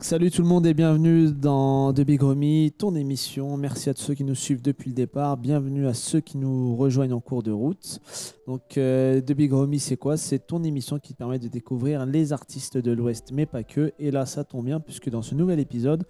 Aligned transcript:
Salut 0.00 0.30
tout 0.30 0.42
le 0.42 0.48
monde 0.48 0.66
et 0.66 0.74
bienvenue 0.74 1.32
dans 1.32 1.92
The 1.92 2.02
Big 2.02 2.22
Romy, 2.22 2.72
ton 2.76 2.94
émission. 2.94 3.56
Merci 3.56 3.90
à 3.90 3.94
tous 3.94 4.02
ceux 4.02 4.14
qui 4.14 4.22
nous 4.22 4.34
suivent 4.34 4.62
depuis 4.62 4.90
le 4.90 4.94
départ. 4.94 5.36
Bienvenue 5.36 5.86
à 5.86 5.94
ceux 5.94 6.20
qui 6.20 6.38
nous 6.38 6.76
rejoignent 6.76 7.14
en 7.14 7.20
cours 7.20 7.42
de 7.42 7.50
route. 7.50 8.00
Donc 8.46 8.78
euh, 8.78 9.20
The 9.20 9.32
Big 9.32 9.52
Romy, 9.52 9.78
c'est 9.78 9.96
quoi? 9.96 10.16
C'est 10.16 10.46
ton 10.46 10.62
émission 10.62 10.98
qui 10.98 11.14
te 11.14 11.18
permet 11.18 11.38
de 11.38 11.48
découvrir 11.48 12.06
les 12.06 12.32
artistes 12.32 12.78
de 12.78 12.92
l'Ouest, 12.92 13.30
mais 13.32 13.46
pas 13.46 13.64
que. 13.64 13.92
Et 13.98 14.10
là, 14.10 14.24
ça 14.24 14.44
tombe 14.44 14.66
bien 14.66 14.78
puisque 14.78 15.10
dans 15.10 15.22
ce 15.22 15.34
nouvel 15.34 15.58
épisode, 15.58 16.04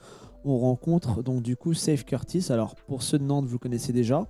on 0.45 0.59
rencontre 0.59 1.23
donc 1.23 1.43
du 1.43 1.57
coup 1.57 1.75
Safe 1.75 2.05
Curtis. 2.05 2.47
Alors 2.51 2.75
pour 2.75 3.03
ceux 3.03 3.19
de 3.19 3.25
Nantes, 3.25 3.47
vous 3.47 3.55
le 3.55 3.59
connaissez 3.59 3.93
déjà. 3.93 4.27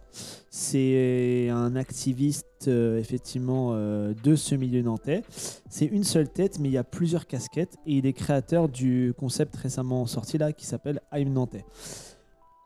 C'est 0.50 1.48
un 1.50 1.76
activiste 1.76 2.46
euh, 2.68 2.98
effectivement 2.98 3.70
euh, 3.72 4.14
de 4.22 4.34
ce 4.34 4.54
milieu 4.54 4.82
nantais. 4.82 5.22
C'est 5.68 5.86
une 5.86 6.04
seule 6.04 6.28
tête, 6.28 6.58
mais 6.58 6.68
il 6.68 6.72
y 6.72 6.78
a 6.78 6.84
plusieurs 6.84 7.26
casquettes 7.26 7.76
et 7.86 7.98
il 7.98 8.06
est 8.06 8.12
créateur 8.12 8.68
du 8.68 9.14
concept 9.16 9.56
récemment 9.56 10.06
sorti 10.06 10.38
là 10.38 10.52
qui 10.52 10.66
s'appelle 10.66 11.00
I'm 11.12 11.32
Nantais. 11.32 11.64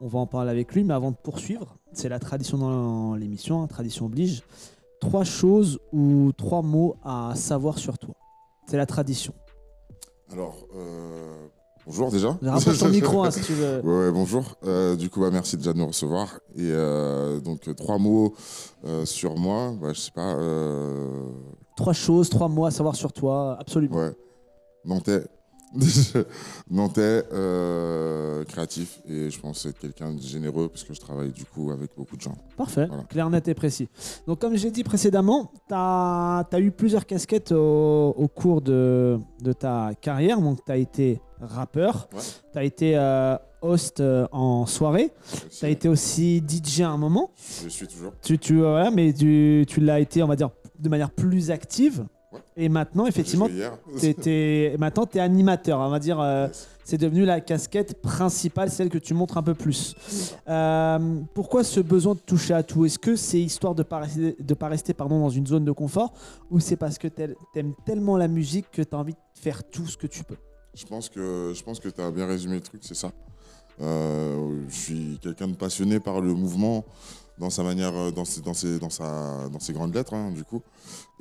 On 0.01 0.09
va 0.09 0.19
en 0.19 0.27
parler 0.27 0.51
avec 0.51 0.75
lui, 0.75 0.83
mais 0.83 0.95
avant 0.95 1.13
de 1.13 1.17
poursuivre, 1.17 1.77
c'est 1.93 2.09
la 2.09 2.19
tradition 2.19 2.59
dans 2.59 3.15
l'émission, 3.15 3.63
hein, 3.63 3.67
tradition 3.67 4.07
oblige. 4.07 4.43
Trois 5.01 5.25
choses 5.25 5.79
ou 5.93 6.33
trois 6.37 6.63
mots 6.63 6.97
à 7.05 7.35
savoir 7.37 7.79
sur 7.79 7.99
toi. 7.99 8.15
C'est 8.67 8.77
la 8.77 8.87
tradition. 8.87 9.35
Alors, 10.33 10.67
euh, 10.75 11.47
bonjour 11.87 12.11
déjà. 12.11 12.39
Rapproche 12.43 12.79
ton 12.79 12.89
micro 12.89 13.25
hein, 13.25 13.31
si 13.31 13.41
tu 13.43 13.53
veux. 13.55 13.81
Ouais, 13.81 14.07
ouais, 14.07 14.13
bonjour. 14.13 14.57
Euh, 14.65 14.97
du 14.97 15.11
coup, 15.11 15.21
bah, 15.21 15.31
merci 15.33 15.57
déjà 15.57 15.73
de 15.73 15.79
nous 15.79 15.87
recevoir. 15.87 16.41
Et 16.57 16.61
euh, 16.71 17.41
donc, 17.41 17.69
euh, 17.69 17.75
trois 17.75 17.99
mots 17.99 18.35
euh, 18.85 19.05
sur 19.05 19.37
moi. 19.37 19.71
Ouais, 19.81 19.95
je 19.95 20.01
sais 20.01 20.11
pas. 20.13 20.37
Trois 21.77 21.93
choses, 21.93 22.29
trois 22.29 22.49
mots 22.49 22.67
à 22.67 22.71
savoir 22.71 22.95
sur 22.95 23.13
toi, 23.13 23.57
absolument. 23.59 23.97
ouais. 23.97 24.13
Nantais. 24.85 25.25
Nantais, 26.71 27.25
euh, 27.33 28.45
créatif. 28.45 29.01
Et 29.09 29.31
je 29.31 29.41
pense 29.41 29.65
être 29.67 29.79
quelqu'un 29.79 30.13
de 30.15 30.21
généreux 30.21 30.69
parce 30.69 30.85
que 30.85 30.95
je 30.95 31.01
travaille 31.01 31.31
du 31.33 31.45
coup 31.45 31.71
avec 31.71 31.91
beaucoup 31.97 32.17
de 32.17 32.21
gens. 32.23 32.37
Parfait, 32.57 32.87
Voilà. 32.87 33.05
clair, 33.05 33.31
net 33.31 33.49
et 33.49 33.55
précis. 33.55 33.89
Donc, 34.27 34.41
comme 34.41 34.57
j'ai 34.57 34.71
dit 34.71 34.85
précédemment, 34.85 35.51
tu 35.69 35.75
as, 35.75 36.47
eu 36.59 36.71
plusieurs 36.71 37.07
casquettes 37.07 37.53
au, 37.53 38.15
au 38.17 38.29
cours 38.29 38.61
de, 38.63 39.19
de 39.43 39.53
ta 39.53 39.91
carrière. 40.01 40.41
Donc, 40.41 40.65
tu 40.65 40.73
as 40.73 40.77
été 40.77 41.21
rappeur, 41.41 42.09
Ouais. 42.13 42.21
tu 42.53 42.59
as 42.59 42.65
été 42.65 42.97
euh, 42.97 43.37
host 43.63 44.01
euh, 44.01 44.27
en 44.31 44.65
soirée, 44.67 45.13
tu 45.59 45.65
as 45.65 45.69
été 45.69 45.89
aussi 45.89 46.43
DJ 46.47 46.83
à 46.83 46.91
un 46.91 46.97
moment. 46.97 47.31
Je 47.65 47.69
suis 47.69 47.87
toujours. 47.89 48.13
Tu, 48.23 48.39
tu, 48.39 48.59
voilà, 48.59 48.91
mais 48.91 49.13
tu, 49.13 49.65
tu 49.69 49.81
l'as 49.81 49.99
été, 50.01 50.23
on 50.23 50.29
va 50.29 50.37
dire, 50.37 50.51
de 50.79 50.89
manière 50.89 51.11
plus 51.11 51.51
active. 51.51 52.05
Ouais. 52.33 52.41
Et 52.57 52.69
maintenant, 52.69 53.07
effectivement, 53.07 53.49
tu 53.49 54.29
es 54.31 55.21
animateur. 55.21 55.81
On 55.81 55.91
va 55.91 55.99
dire, 55.99 56.21
euh, 56.21 56.47
Yes. 56.47 56.69
c'est 56.85 56.99
devenu 56.99 57.25
la 57.25 57.41
casquette 57.41 58.01
principale, 58.01 58.71
celle 58.71 58.89
que 58.89 58.99
tu 58.99 59.15
montres 59.15 59.37
un 59.37 59.43
peu 59.43 59.55
plus. 59.55 59.95
Euh, 60.49 61.21
pourquoi 61.35 61.63
ce 61.65 61.81
besoin 61.81 62.15
de 62.15 62.21
toucher 62.21 62.55
à 62.55 62.63
tout? 62.63 62.85
Est-ce 62.85 62.99
que 62.99 63.17
c'est 63.17 63.41
histoire 63.41 63.75
de 63.75 63.83
ne 63.83 63.87
pas 63.87 63.99
rester, 64.01 64.37
de 64.39 64.55
pas 64.55 64.69
rester 64.69 64.95
pardon, 64.95 65.21
dans 65.21 65.31
une 65.31 65.47
zone 65.47 65.65
de 65.65 65.73
confort? 65.73 66.13
Ou 66.51 66.61
c'est 66.61 66.77
parce 66.77 66.99
que 66.99 67.09
tu 67.09 67.23
aimes 67.55 67.75
tellement 67.85 68.17
la 68.17 68.29
musique 68.29 68.71
que 68.71 68.83
tu 68.83 68.95
as 68.95 68.99
envie 68.99 69.13
de 69.15 69.19
faire 69.35 69.63
tout 69.65 69.87
ce 69.87 69.97
que 69.97 70.07
tu 70.07 70.25
peux? 70.25 70.37
Je 70.75 70.87
pense 70.87 71.09
que 71.11 71.53
je 71.55 71.63
pense 71.63 71.81
que 71.81 71.89
tu 71.91 72.01
as 72.01 72.11
bien 72.11 72.27
résumé 72.27 72.55
le 72.55 72.63
truc, 72.63 72.81
c'est 72.83 72.95
ça. 72.95 73.13
Euh, 73.81 74.61
je 74.69 74.75
suis 74.75 75.19
quelqu'un 75.23 75.49
de 75.49 75.55
passionné 75.55 75.99
par 76.01 76.21
le 76.21 76.35
mouvement 76.35 76.85
dans 77.43 77.51
sa 77.51 77.63
manière, 77.63 77.95
euh, 77.95 78.11
dans 78.11 78.25
ses, 78.25 78.41
dans 78.41 78.55
ses, 78.55 78.79
dans 78.79 78.89
sa, 78.89 79.49
dans 79.53 79.59
ses 79.61 79.73
grandes 79.73 79.95
lettres, 79.95 80.15
hein, 80.15 80.31
du 80.31 80.45
coup. 80.45 80.63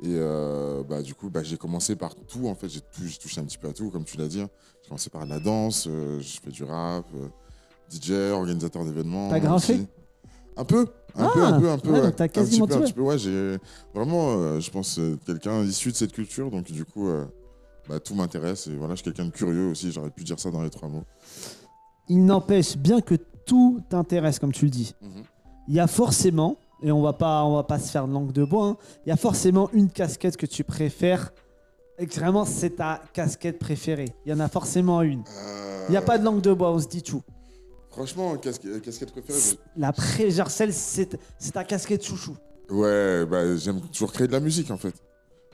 Et 0.02 0.06
euh, 0.08 0.82
bah, 0.88 1.02
du 1.02 1.14
coup, 1.14 1.28
bah, 1.30 1.42
j'ai 1.42 1.56
commencé 1.56 1.96
par 1.96 2.14
tout. 2.14 2.46
En 2.48 2.54
fait, 2.54 2.68
j'ai 2.68 2.80
touché 3.20 3.40
un 3.40 3.44
petit 3.44 3.58
peu 3.58 3.68
à 3.68 3.72
tout, 3.72 3.90
comme 3.90 4.04
tu 4.04 4.16
l'as 4.16 4.28
dit. 4.28 4.38
J'ai 4.38 4.88
commencé 4.88 5.10
par 5.10 5.26
la 5.26 5.38
danse, 5.40 5.86
euh, 5.90 6.20
je 6.20 6.40
fais 6.40 6.50
du 6.50 6.64
rap, 6.64 7.04
euh, 7.14 7.28
DJ, 7.90 8.12
organisateur 8.32 8.84
d'événements. 8.84 9.28
T'as 9.30 9.54
aussi. 9.54 9.86
Un 10.56 10.64
peu, 10.64 10.86
un 11.16 11.28
peu, 11.30 11.42
Ah, 11.44 11.46
un 11.48 11.60
peu, 11.60 11.70
un 11.70 11.78
peu. 11.78 11.90
ouais, 11.90 12.00
ouais. 12.02 12.12
t'as 12.12 12.24
Un 12.24 12.28
quasiment 12.28 12.66
petit 12.66 12.74
peu, 12.74 12.78
tout, 12.78 12.82
un 12.82 12.86
petit 12.86 12.92
peu, 12.94 13.02
ouais. 13.02 13.18
J'ai 13.18 13.58
vraiment, 13.94 14.60
je 14.60 14.70
pense, 14.70 15.00
quelqu'un 15.26 15.62
issu 15.64 15.90
de 15.90 15.96
cette 15.96 16.12
culture, 16.12 16.50
donc 16.50 16.70
du 16.70 16.84
coup. 16.84 17.08
bah, 17.88 17.98
tout 17.98 18.14
m'intéresse 18.14 18.68
et 18.68 18.76
voilà, 18.76 18.94
je 18.94 19.02
suis 19.02 19.04
quelqu'un 19.04 19.24
de 19.24 19.30
curieux 19.32 19.68
aussi, 19.70 19.90
j'aurais 19.90 20.10
pu 20.10 20.22
dire 20.24 20.38
ça 20.38 20.50
dans 20.52 20.62
les 20.62 20.70
trois 20.70 20.88
mots. 20.88 21.02
Il 22.08 22.24
n'empêche, 22.24 22.76
bien 22.76 23.00
que 23.00 23.16
tout 23.46 23.80
t'intéresse, 23.88 24.38
comme 24.38 24.52
tu 24.52 24.66
le 24.66 24.70
dis, 24.70 24.94
Mhm. 25.00 25.21
Il 25.68 25.74
y 25.74 25.80
a 25.80 25.86
forcément, 25.86 26.56
et 26.82 26.90
on 26.92 27.00
va 27.02 27.12
pas, 27.12 27.44
on 27.44 27.54
va 27.54 27.62
pas 27.62 27.78
se 27.78 27.90
faire 27.90 28.06
de 28.08 28.12
langue 28.12 28.32
de 28.32 28.44
bois, 28.44 28.66
hein, 28.66 28.76
il 29.06 29.10
y 29.10 29.12
a 29.12 29.16
forcément 29.16 29.70
une 29.72 29.90
casquette 29.90 30.36
que 30.36 30.46
tu 30.46 30.64
préfères 30.64 31.32
et 31.98 32.06
que 32.06 32.14
vraiment 32.14 32.44
c'est 32.44 32.70
ta 32.76 33.00
casquette 33.12 33.58
préférée. 33.58 34.14
Il 34.26 34.30
y 34.30 34.34
en 34.34 34.40
a 34.40 34.48
forcément 34.48 35.02
une. 35.02 35.22
Il 35.88 35.90
n'y 35.90 35.96
a 35.96 36.02
pas 36.02 36.18
de 36.18 36.24
langue 36.24 36.40
de 36.40 36.52
bois, 36.52 36.70
on 36.72 36.78
se 36.78 36.88
dit 36.88 37.02
tout. 37.02 37.22
Franchement, 37.90 38.36
casquette, 38.38 38.80
casquette 38.82 39.12
préférée 39.12 39.38
je- 39.38 39.56
La 39.80 39.92
pré 39.92 40.30
genre 40.30 40.50
celle, 40.50 40.72
c'est 40.72 41.18
c'est 41.38 41.52
ta 41.52 41.62
casquette 41.64 42.04
chouchou. 42.04 42.36
Ouais, 42.70 43.26
bah, 43.26 43.56
j'aime 43.56 43.80
toujours 43.82 44.12
créer 44.12 44.26
de 44.26 44.32
la 44.32 44.40
musique 44.40 44.70
en 44.70 44.78
fait. 44.78 44.94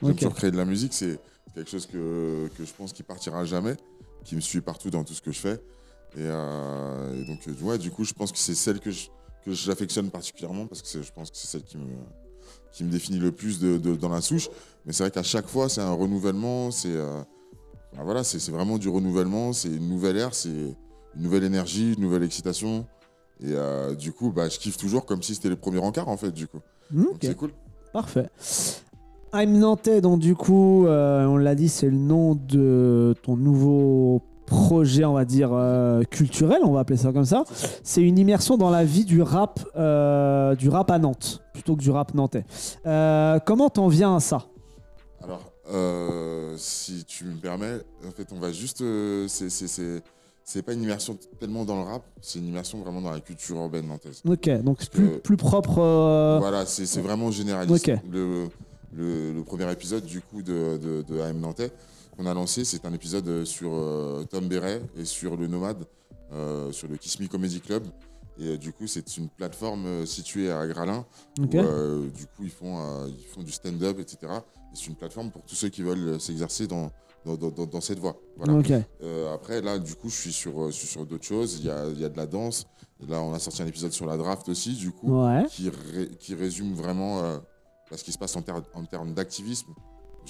J'aime 0.01 0.11
Ok. 0.11 0.17
toujours 0.17 0.33
créer 0.35 0.51
de 0.51 0.57
la 0.57 0.65
musique, 0.65 0.93
c'est 0.93 1.19
quelque 1.53 1.69
chose 1.69 1.85
que, 1.85 2.47
que 2.57 2.63
je 2.63 2.71
pense 2.73 2.93
qui 2.93 3.03
partira 3.03 3.43
jamais, 3.43 3.75
qui 4.23 4.35
me 4.35 4.41
suit 4.41 4.61
partout 4.61 4.89
dans 4.89 5.03
tout 5.03 5.13
ce 5.13 5.21
que 5.21 5.31
je 5.31 5.39
fais. 5.39 5.55
Et, 6.15 6.21
euh, 6.21 7.21
et 7.21 7.25
donc, 7.25 7.39
euh, 7.47 7.53
ouais, 7.65 7.77
du 7.77 7.91
coup, 7.91 8.03
je 8.05 8.13
pense 8.13 8.31
que 8.31 8.37
c'est 8.37 8.55
celle 8.55 8.79
que 8.79 8.89
je- 8.91 9.09
que 9.45 9.51
j'affectionne 9.53 10.09
particulièrement 10.09 10.65
parce 10.67 10.81
que 10.81 11.01
je 11.01 11.11
pense 11.11 11.31
que 11.31 11.37
c'est 11.37 11.47
celle 11.47 11.63
qui 11.63 11.77
me, 11.77 11.85
qui 12.71 12.83
me 12.83 12.89
définit 12.91 13.19
le 13.19 13.31
plus 13.31 13.59
de, 13.59 13.77
de- 13.77 13.95
dans 13.95 14.09
la 14.09 14.21
souche. 14.21 14.49
Mais 14.85 14.93
c'est 14.93 15.03
vrai 15.03 15.11
qu'à 15.11 15.23
chaque 15.23 15.47
fois, 15.47 15.69
c'est 15.69 15.81
un 15.81 15.93
renouvellement, 15.93 16.71
c'est 16.71 16.93
euh, 16.95 17.21
voilà, 18.03 18.23
c'est 18.23 18.51
vraiment 18.51 18.77
du 18.77 18.89
renouvellement, 18.89 19.53
c'est 19.53 19.69
une 19.69 19.89
nouvelle 19.89 20.17
ère, 20.17 20.33
c'est 20.33 20.49
une 20.49 21.21
nouvelle 21.21 21.43
énergie, 21.43 21.93
une 21.93 22.01
nouvelle 22.01 22.23
excitation. 22.23 22.85
Et 23.41 23.53
euh, 23.53 23.95
du 23.95 24.11
coup, 24.13 24.31
bah, 24.31 24.49
je 24.49 24.59
kiffe 24.59 24.77
toujours 24.77 25.05
comme 25.05 25.23
si 25.23 25.33
c'était 25.35 25.49
les 25.49 25.55
premiers 25.55 25.79
encarts 25.79 26.09
en 26.09 26.17
fait, 26.17 26.31
du 26.31 26.47
coup. 26.47 26.59
C'est 27.21 27.35
cool. 27.35 27.51
parfait. 27.93 28.29
I'm 29.33 29.59
Nantais, 29.59 30.01
donc 30.01 30.19
du 30.19 30.35
coup, 30.35 30.87
euh, 30.87 31.25
on 31.25 31.37
l'a 31.37 31.53
dit, 31.55 31.69
c'est 31.69 31.89
le 31.89 31.97
nom 31.97 32.33
de 32.35 33.13
ton 33.21 33.37
nouveau 33.37 34.23
projet, 34.49 35.05
on 35.05 35.13
va 35.13 35.23
dire, 35.25 35.51
euh, 35.53 36.03
culturel, 36.03 36.59
on 36.63 36.73
va 36.73 36.81
appeler 36.81 36.97
ça 36.97 37.13
comme 37.13 37.25
ça. 37.25 37.43
C'est 37.83 38.01
une 38.01 38.17
immersion 38.17 38.57
dans 38.57 38.69
la 38.69 38.83
vie 38.83 39.05
du 39.05 39.21
rap, 39.21 39.59
euh, 39.77 40.55
du 40.55 40.67
rap 40.67 40.91
à 40.91 40.99
Nantes, 40.99 41.41
plutôt 41.53 41.75
que 41.75 41.81
du 41.81 41.91
rap 41.91 42.13
nantais. 42.13 42.43
Euh, 42.85 43.39
comment 43.45 43.69
t'en 43.69 43.87
viens 43.87 44.15
à 44.15 44.19
ça? 44.19 44.43
Alors, 45.23 45.41
si 46.57 47.05
tu 47.05 47.25
me 47.25 47.35
permets, 47.35 47.77
en 48.07 48.11
fait, 48.11 48.27
on 48.35 48.39
va 48.39 48.51
juste. 48.51 48.83
c'est- 49.27 49.49
c'est- 49.49 49.67
c'est 49.67 50.01
c'est 50.43 50.63
pas 50.63 50.73
une 50.73 50.81
immersion 50.81 51.15
tellement 51.39 51.63
dans 51.63 51.75
le 51.75 51.83
rap, 51.83 52.01
c'est 52.21 52.39
une 52.39 52.47
immersion 52.47 52.79
vraiment 52.79 53.01
dans 53.01 53.11
la 53.11 53.19
culture 53.19 53.55
urbaine 53.57 53.85
nantaise. 53.85 54.23
Ok, 54.27 54.49
donc 54.63 54.77
c'est 54.79 54.89
plus, 54.89 55.19
plus 55.19 55.37
propre. 55.37 55.75
Voilà, 56.39 56.65
c'est 56.65 57.01
vraiment 57.01 57.29
généraliste. 57.29 57.91
Le, 58.11 58.47
le, 58.91 59.31
le 59.33 59.43
premier 59.43 59.71
épisode 59.71 60.03
du 60.05 60.21
coup 60.21 60.41
de, 60.41 60.79
de, 60.81 61.03
de 61.07 61.21
AM 61.21 61.39
Nantais 61.39 61.69
qu'on 62.19 62.25
a 62.25 62.33
lancé, 62.33 62.65
c'est 62.65 62.85
un 62.85 62.93
épisode 62.93 63.45
sur 63.45 63.71
euh, 63.73 64.25
Tom 64.29 64.47
Béret 64.49 64.81
et 64.97 65.05
sur 65.05 65.37
le 65.37 65.47
Nomade, 65.47 65.85
euh, 66.33 66.69
sur 66.73 66.89
le 66.89 66.97
Kiss 66.97 67.17
Me 67.21 67.27
Comedy 67.27 67.61
Club. 67.61 67.87
Et 68.37 68.47
euh, 68.47 68.57
du 68.57 68.73
coup, 68.73 68.87
c'est 68.87 69.15
une 69.17 69.29
plateforme 69.29 69.85
euh, 69.85 70.05
située 70.05 70.51
à 70.51 70.67
Gralin 70.67 71.05
où, 71.39 71.45
euh, 71.63 72.09
du 72.09 72.25
coup, 72.25 72.43
ils 72.43 72.49
font, 72.49 72.77
euh, 72.79 73.07
ils 73.07 73.25
font 73.25 73.41
du 73.41 73.51
stand-up, 73.53 73.99
etc. 73.99 74.17
Et 74.33 74.75
c'est 74.75 74.87
une 74.87 74.95
plateforme 74.95 75.31
pour 75.31 75.43
tous 75.43 75.55
ceux 75.55 75.69
qui 75.69 75.81
veulent 75.81 76.07
euh, 76.15 76.19
s'exercer 76.19 76.67
dans, 76.67 76.91
dans, 77.25 77.35
dans- 77.37 77.51
dans- 77.51 77.65
dans 77.65 77.81
cette 77.81 77.99
voie. 77.99 78.17
Voilà. 78.35 78.53
Euh, 79.01 79.33
après, 79.33 79.61
là, 79.61 79.79
du 79.79 79.95
coup, 79.95 80.09
je 80.09 80.15
suis 80.15 80.33
sur, 80.33 80.61
euh, 80.61 80.67
je 80.71 80.75
suis 80.75 80.87
sur 80.87 81.05
d'autres 81.05 81.25
choses. 81.25 81.57
Il 81.59 81.65
y 81.67 81.69
a, 81.69 81.87
il 81.87 81.99
y 82.01 82.03
a 82.05 82.09
de 82.09 82.17
la 82.17 82.27
danse. 82.27 82.65
Et 83.01 83.09
là, 83.09 83.21
on 83.21 83.33
a 83.33 83.39
sorti 83.39 83.61
un 83.61 83.67
épisode 83.67 83.91
sur 83.93 84.05
la 84.05 84.17
draft 84.17 84.49
aussi, 84.49 84.73
du 84.73 84.91
coup, 84.91 85.23
Ouais. 85.25 85.45
qui, 85.49 85.69
ré- 85.69 86.09
qui 86.19 86.35
résume 86.35 86.73
vraiment 86.73 87.21
euh, 87.23 87.37
ce 87.95 88.03
qui 88.03 88.11
se 88.11 88.17
passe 88.17 88.35
en, 88.35 88.41
ter- 88.41 88.61
en 88.73 88.83
termes 88.85 89.13
d'activisme, 89.13 89.73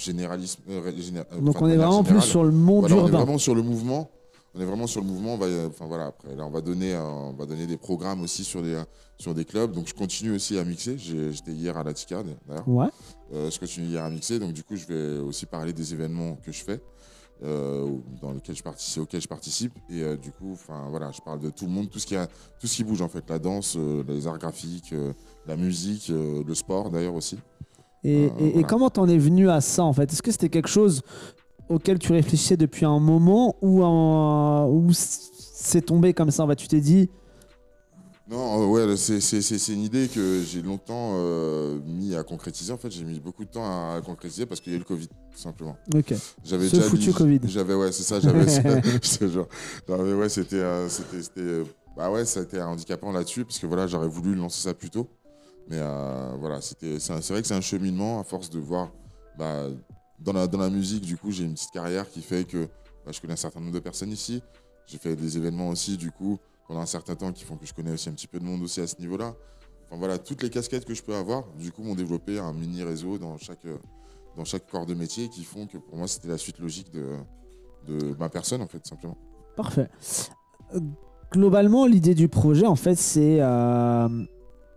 généralisme. 0.00 0.62
euh, 0.70 0.92
géné- 0.92 1.20
euh, 1.32 1.40
Donc 1.40 1.56
enfin, 1.56 1.66
on 1.66 1.68
est 1.68 1.76
vraiment 1.76 2.02
plus 2.02 2.08
générale. 2.10 2.28
sur 2.28 2.44
le 2.44 2.50
monde 2.52 2.80
Voilà, 2.80 2.94
on 2.96 2.98
est 2.98 3.02
urbain. 3.02 3.18
vraiment 3.18 3.38
sur 3.38 3.54
le 3.54 3.62
mouvement. 3.62 4.10
On 4.54 4.60
est 4.60 4.64
vraiment 4.64 4.88
sur 4.88 5.00
le 5.00 5.06
mouvement. 5.06 5.34
On 5.34 5.38
va, 5.38 5.46
euh, 5.46 5.68
enfin 5.68 5.86
voilà, 5.86 6.06
après 6.06 6.34
là, 6.34 6.44
on 6.44 6.50
va 6.50 6.60
donner, 6.60 6.92
euh, 6.94 7.02
on 7.04 7.32
va 7.34 7.46
donner 7.46 7.66
des 7.68 7.76
programmes 7.76 8.20
aussi 8.22 8.42
sur 8.42 8.62
des, 8.62 8.82
sur 9.16 9.32
des 9.32 9.44
clubs. 9.44 9.70
Donc 9.72 9.86
je 9.86 9.94
continue 9.94 10.32
aussi 10.32 10.58
à 10.58 10.64
mixer. 10.64 10.98
J'étais 10.98 11.52
hier 11.52 11.76
à 11.76 11.84
la 11.84 11.92
Ticard 11.92 12.24
d'ailleurs. 12.24 12.66
Ouais. 12.68 12.86
Euh, 13.32 13.48
je 13.50 13.60
continue 13.60 13.86
hier 13.86 14.02
à 14.02 14.10
mixer. 14.10 14.40
Donc 14.40 14.52
du 14.52 14.64
coup, 14.64 14.74
je 14.74 14.86
vais 14.86 15.18
aussi 15.20 15.46
parler 15.46 15.72
des 15.72 15.92
événements 15.94 16.34
que 16.44 16.50
je 16.50 16.64
fais, 16.64 16.80
euh, 17.44 17.88
dans 18.20 18.32
lesquels 18.32 18.56
je 18.56 18.62
participe, 18.64 19.02
auxquels 19.02 19.20
je 19.22 19.28
participe. 19.28 19.72
Et 19.88 20.02
euh, 20.02 20.16
du 20.16 20.32
coup, 20.32 20.50
enfin 20.52 20.88
voilà, 20.90 21.12
je 21.12 21.20
parle 21.20 21.38
de 21.38 21.50
tout 21.50 21.66
le 21.66 21.70
monde, 21.70 21.88
tout 21.88 22.00
ce 22.00 22.06
qui 22.06 22.16
a, 22.16 22.26
tout 22.58 22.66
ce 22.66 22.74
qui 22.74 22.82
bouge 22.82 23.02
en 23.02 23.08
fait, 23.08 23.22
la 23.30 23.38
danse, 23.38 23.76
euh, 23.78 24.02
les 24.08 24.26
arts 24.26 24.38
graphiques, 24.38 24.92
la 25.46 25.56
musique, 25.56 26.08
le 26.10 26.54
sport 26.54 26.90
d'ailleurs 26.90 27.14
aussi. 27.14 27.38
Et, 28.04 28.26
Euh, 28.26 28.28
et- 28.38 28.46
et 28.46 28.50
voilà. 28.52 28.68
comment 28.68 28.90
t'en 28.90 29.08
es 29.08 29.18
venu 29.18 29.48
à 29.50 29.60
ça 29.60 29.84
en 29.84 29.92
fait? 29.92 30.10
Est-ce 30.12 30.22
que 30.22 30.30
c'était 30.30 30.48
quelque 30.48 30.68
chose 30.68 31.02
auquel 31.68 31.98
tu 31.98 32.12
réfléchissais 32.12 32.56
depuis 32.56 32.84
un 32.86 32.98
moment 32.98 33.56
ou, 33.62 33.82
c'est 34.92 35.82
tombé 35.82 36.14
comme 36.14 36.30
ça? 36.30 36.44
En 36.44 36.48
fait 36.48 36.56
Tu 36.56 36.68
t'es 36.68 36.80
dit 36.80 37.10
Non, 38.30 38.62
euh, 38.62 38.66
ouais, 38.66 38.96
c'est- 38.96 39.68
une 39.72 39.82
idée 39.82 40.06
que 40.06 40.40
j'ai 40.46 40.62
longtemps 40.62 41.14
euh, 41.16 41.80
mis 41.84 42.14
à 42.14 42.22
concrétiser. 42.22 42.72
En 42.72 42.76
fait, 42.78 42.88
j'ai 42.90 43.02
mis 43.02 43.18
beaucoup 43.18 43.44
de 43.44 43.50
temps 43.50 43.64
à 43.64 44.00
concrétiser 44.00 44.46
parce 44.46 44.60
qu'il 44.60 44.72
y 44.72 44.74
a 44.74 44.76
eu 44.76 44.78
le 44.78 44.84
Covid, 44.84 45.08
tout 45.08 45.38
simplement. 45.38 45.76
Ok. 45.92 46.14
J'avais 46.44 46.68
Ce 46.68 46.76
déjà 46.76 46.88
foutu 46.88 47.08
mis- 47.08 47.12
Covid. 47.14 47.40
J'avais, 47.46 47.74
ouais, 47.74 47.90
c'est 47.90 48.04
ça, 48.04 48.20
j'avais. 48.20 48.46
je 48.48 49.18
te 49.18 49.26
jure. 49.28 49.48
Ouais, 49.88 50.28
c'était. 50.28 50.56
euh, 50.56 50.88
c'était- 50.88 51.22
c'était, 51.22 51.40
euh, 51.40 51.64
bah 51.96 52.08
ouais, 52.12 52.24
ça 52.24 52.38
a 52.40 52.42
été 52.44 52.62
handicapant 52.62 53.10
là-dessus 53.10 53.44
parce 53.44 53.58
que 53.58 53.66
voilà, 53.66 53.88
j'aurais 53.88 54.06
voulu 54.08 54.36
lancer 54.36 54.62
ça 54.62 54.74
plus 54.74 54.90
tôt. 54.90 55.08
Mais 55.70 55.78
euh, 55.78 56.34
voilà, 56.40 56.60
c'était, 56.60 56.98
c'est 56.98 57.12
vrai 57.12 57.40
que 57.42 57.46
c'est 57.46 57.54
un 57.54 57.60
cheminement 57.60 58.18
à 58.18 58.24
force 58.24 58.50
de 58.50 58.58
voir. 58.58 58.90
Bah, 59.38 59.68
dans, 60.18 60.32
la, 60.32 60.48
dans 60.48 60.58
la 60.58 60.68
musique, 60.68 61.02
du 61.04 61.16
coup, 61.16 61.30
j'ai 61.30 61.44
une 61.44 61.54
petite 61.54 61.70
carrière 61.70 62.10
qui 62.10 62.22
fait 62.22 62.44
que 62.44 62.68
bah, 63.06 63.12
je 63.12 63.20
connais 63.20 63.34
un 63.34 63.36
certain 63.36 63.60
nombre 63.60 63.72
de 63.72 63.78
personnes 63.78 64.10
ici. 64.10 64.42
J'ai 64.86 64.98
fait 64.98 65.14
des 65.14 65.36
événements 65.38 65.68
aussi, 65.68 65.96
du 65.96 66.10
coup, 66.10 66.38
pendant 66.66 66.80
un 66.80 66.86
certain 66.86 67.14
temps 67.14 67.32
qui 67.32 67.44
font 67.44 67.56
que 67.56 67.66
je 67.66 67.72
connais 67.72 67.92
aussi 67.92 68.08
un 68.08 68.12
petit 68.12 68.26
peu 68.26 68.40
de 68.40 68.44
monde 68.44 68.62
aussi 68.62 68.80
à 68.80 68.88
ce 68.88 68.98
niveau-là. 68.98 69.32
Enfin 69.86 69.96
voilà, 69.96 70.18
toutes 70.18 70.42
les 70.42 70.50
casquettes 70.50 70.84
que 70.84 70.94
je 70.94 71.02
peux 71.04 71.14
avoir, 71.14 71.44
du 71.56 71.70
coup, 71.70 71.84
m'ont 71.84 71.94
développé 71.94 72.40
un 72.40 72.52
mini 72.52 72.82
réseau 72.82 73.16
dans 73.16 73.38
chaque, 73.38 73.64
dans 74.36 74.44
chaque 74.44 74.68
corps 74.68 74.86
de 74.86 74.94
métier 74.94 75.28
qui 75.28 75.44
font 75.44 75.68
que 75.68 75.78
pour 75.78 75.96
moi, 75.96 76.08
c'était 76.08 76.28
la 76.28 76.38
suite 76.38 76.58
logique 76.58 76.90
de, 76.90 77.06
de 77.86 78.16
ma 78.18 78.28
personne, 78.28 78.60
en 78.60 78.66
fait, 78.66 78.84
simplement. 78.84 79.16
Parfait. 79.56 79.88
Euh, 80.74 80.80
Globalement, 81.32 81.86
l'idée 81.86 82.16
du 82.16 82.28
projet, 82.28 82.66
en 82.66 82.74
fait, 82.74 82.96
c'est 82.96 83.38
euh, 83.40 84.24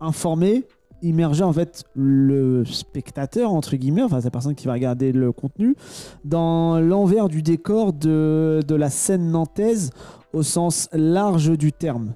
informer, 0.00 0.64
immerger 1.04 1.44
en 1.44 1.52
fait 1.52 1.84
le 1.94 2.64
spectateur 2.64 3.52
entre 3.52 3.76
guillemets, 3.76 4.02
enfin 4.02 4.20
la 4.20 4.30
personne 4.30 4.54
qui 4.54 4.66
va 4.66 4.72
regarder 4.72 5.12
le 5.12 5.32
contenu, 5.32 5.76
dans 6.24 6.80
l'envers 6.80 7.28
du 7.28 7.42
décor 7.42 7.92
de, 7.92 8.60
de 8.66 8.74
la 8.74 8.90
scène 8.90 9.30
nantaise 9.30 9.90
au 10.32 10.42
sens 10.42 10.88
large 10.92 11.56
du 11.56 11.72
terme. 11.72 12.14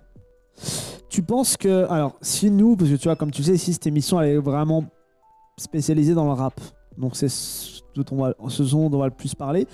Tu 1.09 1.23
penses 1.23 1.57
que, 1.57 1.87
alors, 1.89 2.17
si 2.21 2.51
nous, 2.51 2.77
parce 2.77 2.91
que 2.91 2.97
tu 2.97 3.05
vois, 3.05 3.17
comme 3.17 3.31
tu 3.31 3.43
sais, 3.43 3.55
ici 3.55 3.73
cette 3.73 3.87
émission 3.87 4.21
elle 4.21 4.31
est 4.31 4.39
vraiment 4.39 4.85
spécialisée 5.57 6.15
dans 6.15 6.25
le 6.25 6.33
rap, 6.33 6.61
donc 6.97 7.15
c'est 7.15 7.29
ce 7.29 7.81
dont 7.95 8.33
ce 8.49 8.63
dont 8.63 8.91
on 8.93 8.99
va 8.99 9.07
le 9.07 9.13
plus 9.13 9.35
parler. 9.35 9.67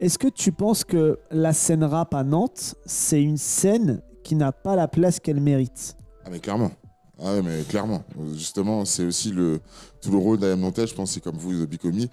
Est-ce 0.00 0.18
que 0.18 0.28
tu 0.28 0.52
penses 0.52 0.84
que 0.84 1.18
la 1.30 1.52
scène 1.52 1.84
rap 1.84 2.14
à 2.14 2.22
Nantes, 2.24 2.74
c'est 2.84 3.22
une 3.22 3.36
scène 3.36 4.02
qui 4.22 4.34
n'a 4.34 4.52
pas 4.52 4.76
la 4.76 4.88
place 4.88 5.20
qu'elle 5.20 5.40
mérite? 5.40 5.96
Ah 6.24 6.28
mais 6.30 6.40
clairement. 6.40 6.70
Ah 7.18 7.32
ouais, 7.34 7.42
mais 7.42 7.62
clairement. 7.68 8.04
Justement, 8.34 8.84
c'est 8.84 9.04
aussi 9.04 9.30
le, 9.30 9.60
tout 10.02 10.10
le 10.10 10.18
rôle 10.18 10.38
d'Ayam 10.38 10.60
Nantais, 10.60 10.86
je 10.86 10.94
pense, 10.94 11.12
c'est 11.12 11.20
comme 11.22 11.36
vous, 11.36 11.66
Bicomi. 11.66 12.08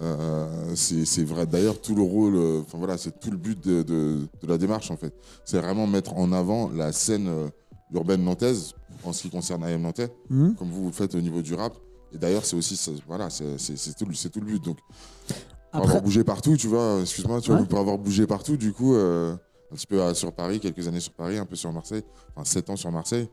Euh, 0.00 0.74
c'est 0.74 1.24
vrai. 1.24 1.46
D'ailleurs, 1.46 1.80
tout 1.80 1.94
le 1.94 2.02
rôle, 2.02 2.34
euh, 2.36 2.60
enfin 2.60 2.78
voilà, 2.78 2.98
c'est 2.98 3.18
tout 3.20 3.30
le 3.30 3.36
but 3.36 3.62
de, 3.62 3.82
de- 3.82 4.18
de 4.42 4.46
la 4.48 4.58
démarche 4.58 4.90
en 4.90 4.96
fait. 4.96 5.14
C'est 5.44 5.58
vraiment 5.58 5.86
mettre 5.86 6.14
en 6.14 6.32
avant 6.32 6.70
la 6.70 6.92
scène 6.92 7.28
euh, 7.28 7.48
urbaine 7.92 8.24
nantaise 8.24 8.72
en 9.04 9.12
ce 9.12 9.22
qui 9.22 9.30
concerne 9.30 9.62
Ayam 9.64 9.82
Nantais, 9.82 10.08
Hmm 10.28 10.52
comme 10.54 10.68
vous 10.70 10.82
vous 10.82 10.88
le 10.88 10.92
faites 10.92 11.14
au 11.14 11.20
niveau 11.20 11.40
du 11.42 11.54
rap. 11.54 11.74
Et 12.12 12.18
d'ailleurs, 12.18 12.44
c'est 12.44 12.56
aussi, 12.56 12.78
voilà, 13.06 13.30
c'est 13.30 13.56
tout, 13.96 14.06
le- 14.06 14.14
c'est 14.14 14.28
tout 14.30 14.40
le 14.40 14.46
but. 14.46 14.62
Donc, 14.64 14.76
pour 14.78 15.36
Après, 15.72 15.88
avoir 15.88 16.02
bougé 16.02 16.24
partout, 16.24 16.56
tu 16.56 16.66
vois, 16.66 16.98
excuse-moi, 17.00 17.40
tu 17.40 17.50
vois, 17.52 17.60
Ouais. 17.60 17.66
pour 17.66 17.78
avoir 17.78 17.96
bougé 17.96 18.26
partout, 18.26 18.56
du 18.56 18.72
coup, 18.72 18.94
euh, 18.94 19.34
un 19.70 19.74
petit 19.74 19.86
peu 19.86 20.12
sur 20.14 20.32
Paris, 20.32 20.58
quelques 20.60 20.86
années 20.88 21.00
sur 21.00 21.12
Paris, 21.12 21.38
un 21.38 21.46
peu 21.46 21.56
sur 21.56 21.72
Marseille, 21.72 22.02
enfin 22.34 22.44
7 22.44 22.68
ans 22.70 22.76
sur 22.76 22.90
Marseille, 22.90 23.28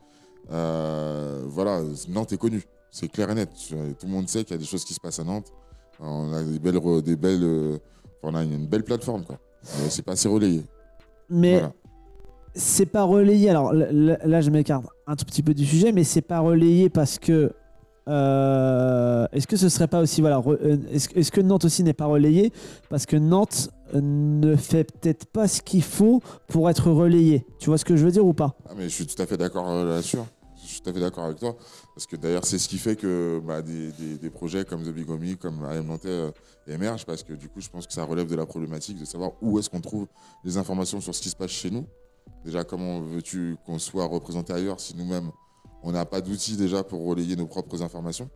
euh, 0.51 1.43
voilà, 1.47 1.81
Nantes 2.09 2.33
est 2.33 2.37
connu, 2.37 2.63
c'est 2.91 3.07
clair 3.07 3.29
et 3.29 3.35
net. 3.35 3.49
Tout 3.69 4.05
le 4.05 4.11
monde 4.11 4.27
sait 4.27 4.43
qu'il 4.43 4.51
y 4.55 4.59
a 4.59 4.59
des 4.59 4.65
choses 4.65 4.83
qui 4.83 4.93
se 4.93 4.99
passent 4.99 5.19
à 5.19 5.23
Nantes. 5.23 5.51
On 5.99 6.31
a 6.33 6.43
des 6.43 6.59
belles, 6.59 6.79
des 7.03 7.15
belles, 7.15 7.43
euh, 7.43 7.77
on 8.23 8.33
a 8.35 8.43
une 8.43 8.67
belle 8.67 8.83
plateforme, 8.83 9.23
quoi. 9.25 9.37
C'est 9.61 10.03
pas 10.03 10.13
assez 10.13 10.29
relayé. 10.29 10.63
mais 11.29 11.59
Voilà. 11.59 11.73
c'est 12.55 12.85
pas 12.85 13.03
relayé. 13.03 13.49
Alors 13.49 13.73
là, 13.73 14.41
je 14.41 14.49
m'écarte 14.49 14.85
un 15.05 15.15
tout 15.15 15.25
petit 15.25 15.43
peu 15.43 15.53
du 15.53 15.65
sujet, 15.65 15.91
mais 15.91 16.03
c'est 16.03 16.21
pas 16.21 16.39
relayé 16.39 16.89
parce 16.89 17.19
que. 17.19 17.51
Euh, 18.09 19.27
est-ce 19.31 19.47
que 19.47 19.55
ce 19.57 19.69
serait 19.69 19.87
pas 19.87 20.01
aussi 20.01 20.21
voilà 20.21 20.41
euh, 20.47 20.77
est-ce, 20.91 21.31
que 21.31 21.41
Nantes 21.41 21.65
aussi 21.65 21.83
n'est 21.83 21.93
pas 21.93 22.05
relayé 22.05 22.51
parce 22.89 23.05
que 23.05 23.15
Nantes 23.15 23.69
euh, 23.93 24.01
ne 24.01 24.55
fait 24.55 24.83
peut-être 24.83 25.25
pas 25.25 25.47
ce 25.47 25.61
qu'il 25.61 25.83
faut 25.83 26.21
pour 26.47 26.69
être 26.69 26.89
relayé 26.91 27.45
tu 27.59 27.67
vois 27.69 27.77
ce 27.77 27.85
que 27.85 27.95
je 27.95 28.05
veux 28.05 28.11
dire 28.11 28.25
ou 28.25 28.33
pas? 28.33 28.55
Ah, 28.67 28.73
mais 28.77 28.83
je 28.83 28.89
suis 28.89 29.05
tout 29.05 29.21
à 29.21 29.25
fait 29.25 29.37
d'accord 29.37 29.65
là-dessus. 29.85 30.17
hein. 30.17 30.27
Je 30.61 30.73
suis 30.75 30.81
tout 30.81 30.89
à 30.89 30.93
fait 30.93 30.99
d'accord 30.99 31.23
avec 31.25 31.39
toi. 31.39 31.55
Parce 31.95 32.05
que 32.05 32.15
d'ailleurs, 32.15 32.45
c'est 32.45 32.59
ce 32.59 32.69
qui 32.69 32.77
fait 32.77 32.95
que 32.95 33.41
bah, 33.43 33.61
des, 33.63 33.91
des- 34.17 34.29
projets 34.29 34.65
comme 34.65 34.83
The 34.83 34.89
Big 34.93 35.09
Homie, 35.09 35.35
comme 35.35 35.63
AM 35.63 35.87
Nantais 35.87 36.31
émergent. 36.67 37.05
Parce 37.05 37.23
que 37.23 37.33
du 37.33 37.49
coup, 37.49 37.59
je 37.59 37.69
pense 37.69 37.87
que 37.87 37.93
ça 37.93 38.03
relève 38.03 38.27
de 38.27 38.35
la 38.35 38.45
problématique 38.45 38.99
de 38.99 39.05
savoir 39.05 39.31
où 39.41 39.57
est-ce 39.57 39.69
qu'on 39.69 39.81
trouve 39.81 40.05
les 40.43 40.57
informations 40.57 41.01
sur 41.01 41.15
ce 41.15 41.21
qui 41.21 41.29
se 41.29 41.35
passe 41.35 41.49
chez 41.49 41.71
nous. 41.71 41.85
Déjà, 42.45 42.63
comment 42.63 43.01
veux-tu 43.01 43.57
qu'on 43.65 43.79
soit 43.79 44.05
représenté 44.05 44.53
ailleurs 44.53 44.79
si 44.79 44.95
nous-mêmes, 44.95 45.31
on 45.83 45.91
n'a 45.91 46.05
pas 46.05 46.21
d'outils 46.21 46.57
déjà 46.57 46.83
pour 46.83 47.05
relayer 47.05 47.35
nos 47.35 47.47
propres 47.47 47.81
informations 47.81 48.29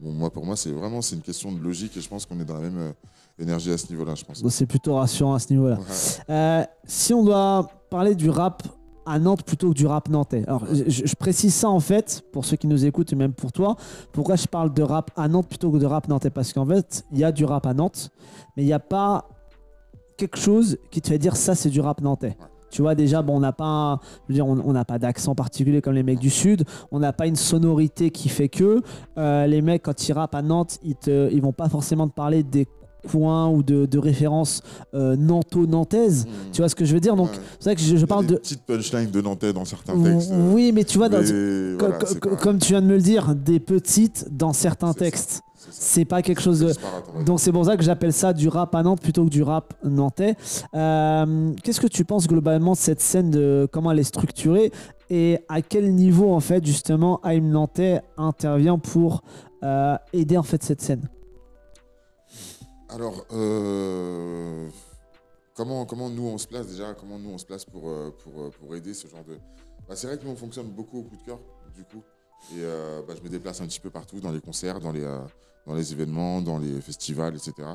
Bon, 0.00 0.10
moi, 0.12 0.28
pour 0.30 0.44
moi, 0.44 0.56
c'est 0.56 0.72
vraiment 0.72 1.00
c'est 1.02 1.14
une 1.14 1.22
question 1.22 1.52
de 1.52 1.58
logique 1.60 1.96
et 1.96 2.00
je 2.00 2.08
pense 2.08 2.26
qu'on 2.26 2.38
est 2.40 2.44
dans 2.44 2.54
la 2.54 2.60
même 2.60 2.78
euh, 2.78 2.92
énergie 3.38 3.70
à 3.70 3.78
ce 3.78 3.88
niveau-là, 3.90 4.16
je 4.16 4.24
pense. 4.24 4.46
C'est 4.48 4.66
plutôt 4.66 4.96
rassurant 4.96 5.34
à 5.34 5.38
ce 5.38 5.52
niveau 5.52 5.68
là 5.68 5.76
Ouais. 5.78 5.84
Euh, 6.30 6.64
si 6.84 7.14
on 7.14 7.22
doit 7.24 7.70
parler 7.90 8.16
du 8.16 8.28
rap 8.28 8.64
à 9.06 9.18
Nantes 9.18 9.44
plutôt 9.44 9.68
que 9.68 9.74
du 9.74 9.86
rap 9.86 10.08
nantais. 10.08 10.44
Alors, 10.46 10.64
je, 10.72 11.06
je 11.06 11.14
précise 11.14 11.54
ça 11.54 11.68
en 11.68 11.78
fait, 11.78 12.24
pour 12.32 12.44
ceux 12.44 12.56
qui 12.56 12.66
nous 12.66 12.84
écoutent 12.84 13.12
et 13.12 13.16
même 13.16 13.34
pour 13.34 13.52
toi. 13.52 13.76
Pourquoi 14.12 14.36
je 14.36 14.46
parle 14.46 14.72
de 14.74 14.82
rap 14.82 15.10
à 15.16 15.28
Nantes 15.28 15.48
plutôt 15.48 15.70
que 15.70 15.78
de 15.78 15.86
rap 15.86 16.08
nantais? 16.08 16.30
Parce 16.30 16.52
qu'en 16.52 16.66
fait, 16.66 17.04
il 17.12 17.18
y 17.18 17.24
a 17.24 17.30
du 17.30 17.44
rap 17.44 17.66
à 17.66 17.74
Nantes, 17.74 18.10
mais 18.56 18.62
il 18.62 18.66
n'y 18.66 18.72
a 18.72 18.80
pas 18.80 19.28
quelque 20.16 20.38
chose 20.38 20.78
qui 20.90 21.00
te 21.00 21.08
fait 21.08 21.18
dire 21.18 21.36
ça, 21.36 21.54
c'est 21.54 21.70
du 21.70 21.80
rap 21.80 22.00
nantais. 22.00 22.28
Ouais. 22.28 22.46
Tu 22.74 22.82
vois, 22.82 22.96
déjà, 22.96 23.22
bon, 23.22 23.36
on 23.36 23.40
n'a 23.40 23.52
pas, 23.52 24.00
je 24.28 24.32
veux 24.32 24.34
dire, 24.34 24.46
on 24.48 24.72
n'a 24.72 24.84
pas 24.84 24.98
d'accent 24.98 25.36
particulier 25.36 25.80
comme 25.80 25.94
les 25.94 26.02
mecs 26.02 26.18
du 26.18 26.28
Sud. 26.28 26.64
On 26.90 26.98
n'a 26.98 27.12
pas 27.12 27.28
une 27.28 27.36
sonorité 27.36 28.10
qui 28.10 28.28
fait 28.28 28.48
que 28.48 28.82
euh, 29.16 29.46
les 29.46 29.62
mecs, 29.62 29.84
quand 29.84 30.08
ils 30.08 30.12
rappent 30.12 30.34
à 30.34 30.42
Nantes, 30.42 30.78
ils, 30.82 30.96
te, 30.96 31.32
ils 31.32 31.40
vont 31.40 31.52
pas 31.52 31.68
forcément 31.68 32.08
te 32.08 32.14
parler 32.14 32.42
des 32.42 32.66
coins 33.08 33.48
ou 33.48 33.62
de, 33.62 33.86
de 33.86 33.98
références 34.00 34.60
euh, 34.94 35.14
nanto-nantaises. 35.14 36.26
Tu 36.52 36.62
vois 36.62 36.68
ce 36.68 36.74
que 36.74 36.84
je 36.84 36.94
veux 36.94 37.00
dire? 37.00 37.14
Donc, 37.14 37.28
Ouais. 37.30 37.38
c'est 37.60 37.64
vrai 37.70 37.76
que 37.76 37.80
je, 37.82 37.96
je 37.96 38.06
parle 38.06 38.26
des 38.26 38.34
de. 38.34 38.38
petites 38.40 38.62
punchlines 38.62 39.10
de 39.10 39.20
Nantais 39.20 39.52
dans 39.52 39.64
certains 39.64 39.96
textes. 40.02 40.32
Oui, 40.50 40.72
mais 40.74 40.82
tu 40.82 40.98
vois, 40.98 41.08
dans- 41.08 41.18
mais 41.20 41.76
co- 41.78 41.84
voilà, 41.86 41.98
co- 41.98 42.06
c'est 42.06 42.18
co- 42.18 42.30
pas- 42.30 42.36
comme 42.36 42.58
tu 42.58 42.70
viens 42.72 42.82
de 42.82 42.86
me 42.86 42.96
le 42.96 43.02
dire, 43.02 43.34
des 43.36 43.60
petites 43.60 44.26
dans 44.36 44.52
certains 44.52 44.94
textes. 44.94 45.30
ça. 45.30 45.40
C'est 45.70 46.04
pas 46.04 46.22
quelque 46.22 46.40
chose 46.40 46.60
de. 46.60 46.72
Donc 47.24 47.40
c'est 47.40 47.52
pour 47.52 47.64
ça 47.64 47.76
que 47.76 47.82
j'appelle 47.82 48.12
ça 48.12 48.32
du 48.32 48.48
rap 48.48 48.74
à 48.74 48.82
Nantes 48.82 49.00
plutôt 49.00 49.24
que 49.24 49.30
du 49.30 49.42
rap 49.42 49.74
nantais. 49.84 50.36
Euh, 50.74 51.52
Qu'est-ce 51.62 51.80
que 51.80 51.86
tu 51.86 52.04
penses 52.04 52.26
globalement 52.26 52.72
de 52.72 52.76
cette 52.76 53.00
scène, 53.00 53.30
de 53.30 53.68
comment 53.70 53.90
elle 53.90 53.98
est 53.98 54.04
structurée 54.04 54.72
et 55.10 55.38
à 55.48 55.60
quel 55.62 55.94
niveau 55.94 56.32
en 56.32 56.40
fait 56.40 56.64
justement 56.64 57.20
Aim 57.24 57.42
Nantais 57.42 58.00
intervient 58.16 58.78
pour 58.78 59.22
euh, 59.62 59.96
aider 60.12 60.36
en 60.36 60.42
fait 60.42 60.62
cette 60.62 60.80
scène? 60.80 61.08
Alors, 62.88 63.24
euh, 63.32 64.68
comment, 65.54 65.84
comment 65.84 66.08
nous 66.08 66.26
on 66.26 66.38
se 66.38 66.46
place 66.46 66.68
déjà 66.68 66.94
Comment 66.94 67.18
nous 67.18 67.30
on 67.30 67.38
se 67.38 67.46
place 67.46 67.64
pour, 67.64 67.90
pour, 68.22 68.50
pour 68.50 68.76
aider 68.76 68.94
ce 68.94 69.08
genre 69.08 69.24
de. 69.24 69.36
Bah, 69.88 69.96
c'est 69.96 70.06
vrai 70.06 70.16
que 70.16 70.24
nous 70.24 70.30
on 70.30 70.36
fonctionne 70.36 70.68
beaucoup 70.68 71.00
au 71.00 71.02
coup 71.02 71.16
de 71.16 71.22
cœur, 71.24 71.38
du 71.74 71.82
coup. 71.84 72.02
Et 72.52 72.60
euh, 72.62 73.00
bah, 73.06 73.14
je 73.16 73.22
me 73.22 73.28
déplace 73.28 73.60
un 73.60 73.66
petit 73.66 73.80
peu 73.80 73.90
partout, 73.90 74.20
dans 74.20 74.30
les 74.30 74.40
concerts, 74.40 74.80
dans 74.80 74.92
les, 74.92 75.02
euh, 75.02 75.18
dans 75.66 75.74
les 75.74 75.92
événements, 75.92 76.42
dans 76.42 76.58
les 76.58 76.80
festivals, 76.80 77.34
etc. 77.34 77.68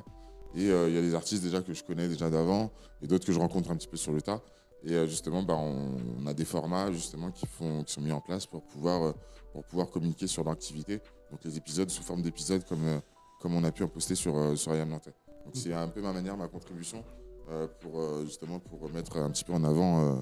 Et 0.55 0.69
euh, 0.69 0.89
il 0.89 0.95
y 0.95 0.97
a 0.97 1.01
des 1.01 1.15
artistes 1.15 1.43
déjà 1.43 1.61
que 1.61 1.73
je 1.73 1.83
connais 1.83 2.07
déjà 2.07 2.29
d'avant 2.29 2.71
et 3.01 3.07
d'autres 3.07 3.25
que 3.25 3.31
je 3.31 3.39
rencontre 3.39 3.71
un 3.71 3.75
petit 3.75 3.87
peu 3.87 3.97
sur 3.97 4.11
le 4.11 4.21
tas. 4.21 4.41
Et 4.83 4.93
euh, 4.93 5.07
justement, 5.07 5.43
bah, 5.43 5.55
on, 5.55 6.25
a 6.25 6.33
des 6.33 6.45
formats 6.45 6.91
justement 6.91 7.31
qui, 7.31 7.45
sont 7.85 8.01
mis 8.01 8.11
en 8.11 8.21
place 8.21 8.45
pour 8.45 8.63
pouvoir, 8.63 9.03
euh, 9.03 9.13
pour 9.53 9.63
pouvoir 9.65 9.89
communiquer 9.89 10.27
sur 10.27 10.43
leur 10.43 10.53
activité. 10.53 11.01
Donc 11.31 11.43
les 11.43 11.57
épisodes 11.57 11.89
sous 11.89 12.03
forme 12.03 12.21
d'épisodes 12.21 12.63
comme, 12.65 13.01
comme 13.41 13.53
on 13.53 13.63
a 13.63 13.71
pu 13.71 13.83
en 13.83 13.87
poster 13.87 14.15
sur, 14.15 14.57
sur 14.57 14.73
IAM 14.73 14.89
Nantais. 14.89 15.13
Donc 15.45 15.55
c'est 15.55 15.73
un 15.73 15.87
peu 15.87 16.01
ma 16.01 16.13
manière, 16.13 16.37
ma 16.37 16.47
contribution 16.47 17.03
pour 17.81 17.99
euh, 17.99 18.23
justement 18.25 18.59
pour 18.59 18.89
mettre 18.93 19.17
un 19.17 19.29
petit 19.29 19.43
peu 19.43 19.53
en 19.53 19.63
avant, 19.63 20.01
euh, 20.01 20.13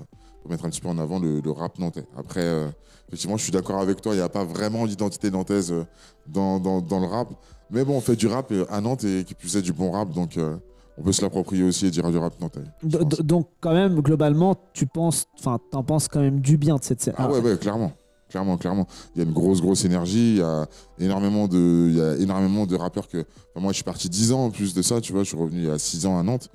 pour 0.42 0.52
mettre 0.52 0.66
un 0.66 0.70
petit 0.70 0.82
peu 0.82 0.88
en 0.90 0.98
avant 0.98 1.20
le, 1.20 1.40
le 1.42 1.52
rap 1.52 1.78
nantais. 1.80 2.06
Après, 2.18 2.44
euh, 2.44 2.68
effectivement, 3.08 3.38
je 3.38 3.44
suis 3.44 3.52
d'accord 3.52 3.80
avec 3.80 4.02
toi, 4.02 4.14
il 4.14 4.18
n'y 4.18 4.24
a 4.24 4.30
pas 4.30 4.44
vraiment 4.44 4.86
d'identité 4.86 5.30
nantaise 5.32 5.72
euh, 5.72 5.86
dans, 6.28 6.60
dans, 6.60 6.82
dans 6.82 7.00
le 7.00 7.08
rap. 7.08 7.30
Mais 7.70 7.84
bon, 7.84 7.98
on 7.98 8.02
fait 8.02 8.16
du 8.16 8.28
rap 8.28 8.52
euh, 8.52 8.66
à 8.70 8.80
Nantes 8.82 9.04
et 9.04 9.24
qui 9.24 9.34
plus 9.34 9.56
est 9.58 9.62
du 9.62 9.74
bon 9.74 9.92
rap, 9.92 10.12
donc 10.12 10.38
euh, 10.38 10.56
on 10.98 11.04
peut 11.04 11.12
se 11.12 11.22
l'approprier 11.22 11.64
aussi 11.64 11.88
et 11.88 11.92
dire 11.92 12.10
du 12.10 12.18
rap 12.18 12.40
nantais. 12.40 12.64
Donc 12.84 13.50
quand 13.60 13.74
même 13.74 14.00
globalement 14.02 14.56
tu 14.74 14.88
penses, 14.88 15.26
enfin 15.38 15.60
t'en 15.70 15.84
penses 15.84 16.08
quand 16.08 16.22
même 16.22 16.40
du 16.40 16.58
bien 16.58 16.78
de 16.78 16.84
cette 16.84 17.02
scène. 17.02 17.16
Ah 17.18 17.30
ouais, 17.30 17.40
ouais, 17.40 17.58
clairement. 17.58 17.92
Clairement, 18.30 18.58
clairement. 18.58 18.88
Il 19.16 19.20
y 19.20 19.22
a 19.22 19.28
une 19.28 19.34
grosse, 19.34 19.62
grosse 19.62 19.86
énergie. 19.86 20.32
Il 20.32 20.38
y 20.40 20.42
a 20.42 20.68
énormément 21.00 21.48
de, 21.48 21.88
il 21.90 21.96
y 21.96 22.02
a 22.02 22.16
énormément 22.18 22.66
de 22.66 22.76
rappeurs 22.76 23.08
que. 23.08 23.20
enfin, 23.20 23.62
moi, 23.62 23.72
je 23.72 23.76
suis 23.76 23.84
parti 23.86 24.10
10 24.10 24.34
ans 24.34 24.46
en 24.46 24.50
plus 24.50 24.74
de 24.74 24.82
ça, 24.82 25.00
tu 25.00 25.14
vois. 25.14 25.24
Je 25.24 25.30
suis 25.30 25.38
revenu 25.38 25.60
il 25.60 25.68
y 25.68 25.70
a 25.70 25.78
6 25.80 26.06
ans 26.08 26.20
à 26.20 26.24
Nantes. 26.24 26.50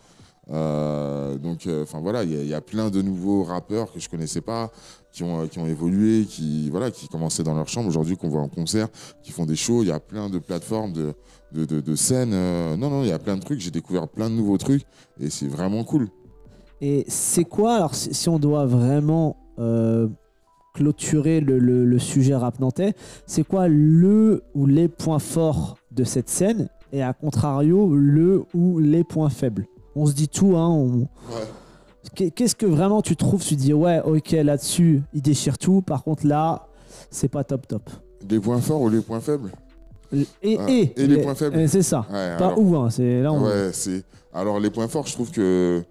Euh, 0.50 1.38
donc, 1.38 1.66
euh, 1.66 1.84
enfin 1.84 2.00
voilà, 2.00 2.24
il 2.24 2.46
y, 2.46 2.54
a, 2.54 2.60
plein 2.60 2.90
de 2.90 3.00
nouveaux 3.00 3.44
rappeurs 3.44 3.92
que 3.92 4.00
je 4.00 4.08
connaissais 4.08 4.40
pas, 4.40 4.70
qui 5.12 5.22
ont, 5.22 5.42
euh, 5.42 5.46
qui 5.46 5.58
ont 5.58 5.66
évolué, 5.66 6.24
qui, 6.24 6.68
voilà, 6.70 6.90
qui 6.90 7.08
commençaient 7.08 7.44
dans 7.44 7.54
leur 7.54 7.68
chambre 7.68 7.88
aujourd'hui, 7.88 8.16
qu'on 8.16 8.28
voit 8.28 8.40
en 8.40 8.48
concert, 8.48 8.88
qui 9.22 9.30
font 9.30 9.46
des 9.46 9.56
shows. 9.56 9.82
Il 9.82 9.88
y 9.88 9.92
a 9.92 10.00
plein 10.00 10.28
de 10.28 10.38
plateformes, 10.38 10.92
de, 10.92 11.14
de, 11.52 11.80
de, 11.80 11.94
scènes. 11.94 12.30
Non, 12.76 12.90
non, 12.90 13.02
il 13.02 13.08
y 13.08 13.12
a 13.12 13.18
plein 13.18 13.36
de 13.36 13.42
trucs. 13.42 13.60
J'ai 13.60 13.70
découvert 13.70 14.08
plein 14.08 14.30
de 14.30 14.34
nouveaux 14.34 14.58
trucs 14.58 14.82
et 15.20 15.30
c'est 15.30 15.48
vraiment 15.48 15.84
cool. 15.84 16.08
Et 16.80 17.04
c'est 17.06 17.44
quoi, 17.44 17.76
alors 17.76 17.94
si, 17.94 18.28
on 18.28 18.38
doit 18.38 18.66
vraiment 18.66 19.36
clôturer 20.74 21.40
le- 21.40 21.58
le 21.58 21.98
sujet 21.98 22.34
rap 22.34 22.58
nantais, 22.58 22.94
c'est 23.26 23.44
quoi 23.46 23.68
le 23.68 24.42
ou 24.54 24.66
les 24.66 24.88
points 24.88 25.18
forts 25.18 25.76
de 25.90 26.02
cette 26.02 26.30
scène 26.30 26.68
et 26.92 27.02
à 27.02 27.12
contrario, 27.12 27.94
le 27.94 28.44
ou 28.54 28.78
les 28.78 29.04
points 29.04 29.30
faibles? 29.30 29.66
On 29.94 30.06
se 30.06 30.12
dit 30.12 30.28
tout, 30.28 30.56
hein, 30.56 30.68
on- 30.68 31.00
Ouais. 31.00 31.08
Qu'est- 32.14 32.30
Qu'est-ce 32.30 32.56
que 32.56 32.66
vraiment 32.66 33.00
tu 33.02 33.14
trouves? 33.16 33.44
Tu 33.44 33.54
dis 33.56 33.72
ouais, 33.72 34.00
ok, 34.04 34.30
là-dessus, 34.32 35.02
il 35.14 35.22
déchire 35.22 35.56
tout. 35.58 35.82
Par 35.82 36.02
contre, 36.02 36.26
là, 36.26 36.66
c'est 37.10 37.28
pas 37.28 37.44
top 37.44 37.66
top. 37.68 37.88
Les 38.28 38.40
points 38.40 38.60
forts 38.60 38.80
ou 38.82 38.88
les 38.88 39.00
points 39.00 39.20
faibles? 39.20 39.52
Et, 40.12 40.58
Ah, 40.58 40.66
et, 40.70 40.92
et 40.96 41.06
les 41.06 41.18
points 41.22 41.34
faibles. 41.34 41.58
et 41.58 41.68
C'est 41.68 41.82
ça. 41.82 42.00
Ouais, 42.10 42.36
Pas 42.38 42.48
alors- 42.48 42.58
où, 42.58 42.76
hein, 42.76 42.90
c'est 42.90 43.22
là. 43.22 43.32
On... 43.32 43.44
Ouais, 43.44 43.70
c'est. 43.72 44.04
Alors 44.34 44.58
les 44.60 44.70
points 44.70 44.88
forts, 44.88 45.06
je 45.06 45.12
trouve 45.12 45.30
que 45.30 45.82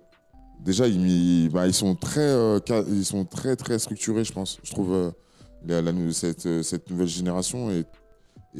déjà 0.63 0.87
ils, 0.87 1.49
bah, 1.49 1.65
ils 1.67 1.73
sont 1.73 1.95
très, 1.95 2.19
euh, 2.21 2.59
ils 2.89 3.05
sont 3.05 3.23
très 3.25 3.55
très 3.55 3.79
structurés, 3.79 4.23
je 4.23 4.33
pense. 4.33 4.59
Je 4.63 4.71
trouve 4.71 4.91
euh, 4.93 5.11
la- 5.65 5.81
la 5.81 5.91
cette, 6.11 6.45
euh, 6.45 6.61
cette 6.63 6.89
nouvelle 6.89 7.07
génération 7.07 7.71
est, 7.71 7.85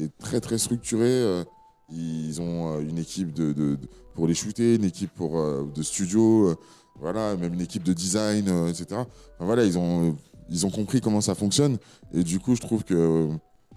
est 0.00 0.10
très 0.18 0.40
très 0.40 0.58
structurée. 0.58 1.04
euh, 1.06 1.44
Ils 1.94 2.40
ont 2.40 2.72
euh, 2.76 2.80
une 2.80 2.96
équipe 2.98 3.34
de, 3.34 3.52
de- 3.52 3.74
de- 3.76 3.88
pour 4.14 4.26
les 4.26 4.34
shooter, 4.34 4.74
une 4.76 4.84
équipe 4.84 5.10
pour 5.14 5.38
euh, 5.38 5.64
de 5.74 5.82
studio, 5.82 6.48
euh, 6.48 6.56
voilà, 7.00 7.36
même 7.36 7.54
une 7.54 7.60
équipe 7.60 7.82
de 7.82 7.92
design, 7.92 8.48
euh, 8.48 8.68
etc. 8.68 9.02
Voilà, 9.40 9.64
ils 9.64 9.78
ont 9.78 10.16
ils 10.50 10.66
ont 10.66 10.70
compris 10.70 11.00
comment 11.00 11.20
ça 11.22 11.34
fonctionne 11.34 11.78
et 12.12 12.22
du 12.22 12.38
coup, 12.38 12.54
je 12.54 12.60
trouve 12.60 12.84
que 12.84 13.28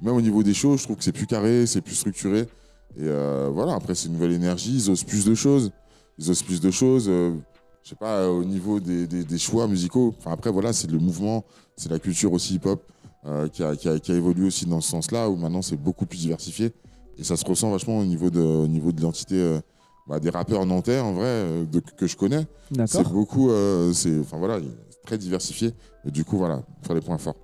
même 0.01 0.15
au 0.15 0.21
niveau 0.21 0.43
des 0.43 0.53
shows, 0.53 0.75
je 0.77 0.83
trouve 0.83 0.97
que 0.97 1.03
c'est 1.05 1.13
plus 1.13 1.25
carré, 1.27 1.65
c'est 1.65 1.79
plus 1.81 1.95
structuré. 1.95 2.47
Et 2.97 3.07
voilà, 3.53 3.73
après, 3.75 3.95
c'est 3.95 4.07
une 4.07 4.13
nouvelle 4.13 4.33
énergie, 4.33 4.73
ils 4.75 4.89
osent 4.89 5.03
plus 5.05 5.23
de 5.25 5.35
choses. 5.35 5.71
Ils 6.17 6.29
osent 6.31 6.43
plus 6.43 6.59
de 6.59 6.71
choses. 6.71 7.05
je 7.05 7.89
sais 7.89 7.95
pas, 7.95 8.29
au 8.29 8.43
niveau 8.43 8.79
des, 8.81 9.05
des- 9.07 9.37
choix 9.37 9.67
musicaux. 9.67 10.13
Enfin, 10.17 10.31
après, 10.31 10.51
voilà, 10.51 10.73
c'est 10.73 10.89
le 10.91 10.97
mouvement, 10.99 11.45
c'est 11.77 11.89
la 11.89 11.99
culture 11.99 12.33
aussi 12.33 12.55
hip-hop 12.55 12.81
qui, 13.53 13.63
a, 13.63 13.75
qui 13.77 13.87
a- 13.89 14.15
évolué 14.15 14.47
aussi 14.47 14.65
dans 14.65 14.81
ce 14.81 14.89
sens-là, 14.89 15.29
où 15.29 15.35
maintenant 15.37 15.61
c'est 15.61 15.77
beaucoup 15.77 16.05
plus 16.05 16.19
diversifié. 16.19 16.73
Et 17.17 17.23
ça 17.23 17.37
se 17.37 17.45
ressent 17.45 17.71
vachement 17.71 17.99
au 17.99 18.05
niveau 18.05 18.29
de, 18.29 18.41
au 18.41 18.67
de 18.67 18.97
l'identité 18.97 19.59
bah, 20.07 20.19
des 20.19 20.29
rappeurs 20.29 20.65
nantais, 20.65 20.99
en 20.99 21.13
vrai, 21.13 21.25
euh, 21.25 21.65
de- 21.65 21.79
que 21.79 22.07
je 22.07 22.15
connais. 22.15 22.45
C'est 22.85 23.07
beaucoup, 23.07 23.49
euh, 23.49 23.91
c'est 23.93 24.19
enfin 24.19 24.37
voilà, 24.37 24.59
très 25.05 25.17
diversifié. 25.17 25.73
Et 26.05 26.11
du 26.11 26.23
coup, 26.23 26.37
voilà, 26.37 26.61
pour 26.83 26.93
les 26.95 27.01
points 27.01 27.17
forts. 27.17 27.35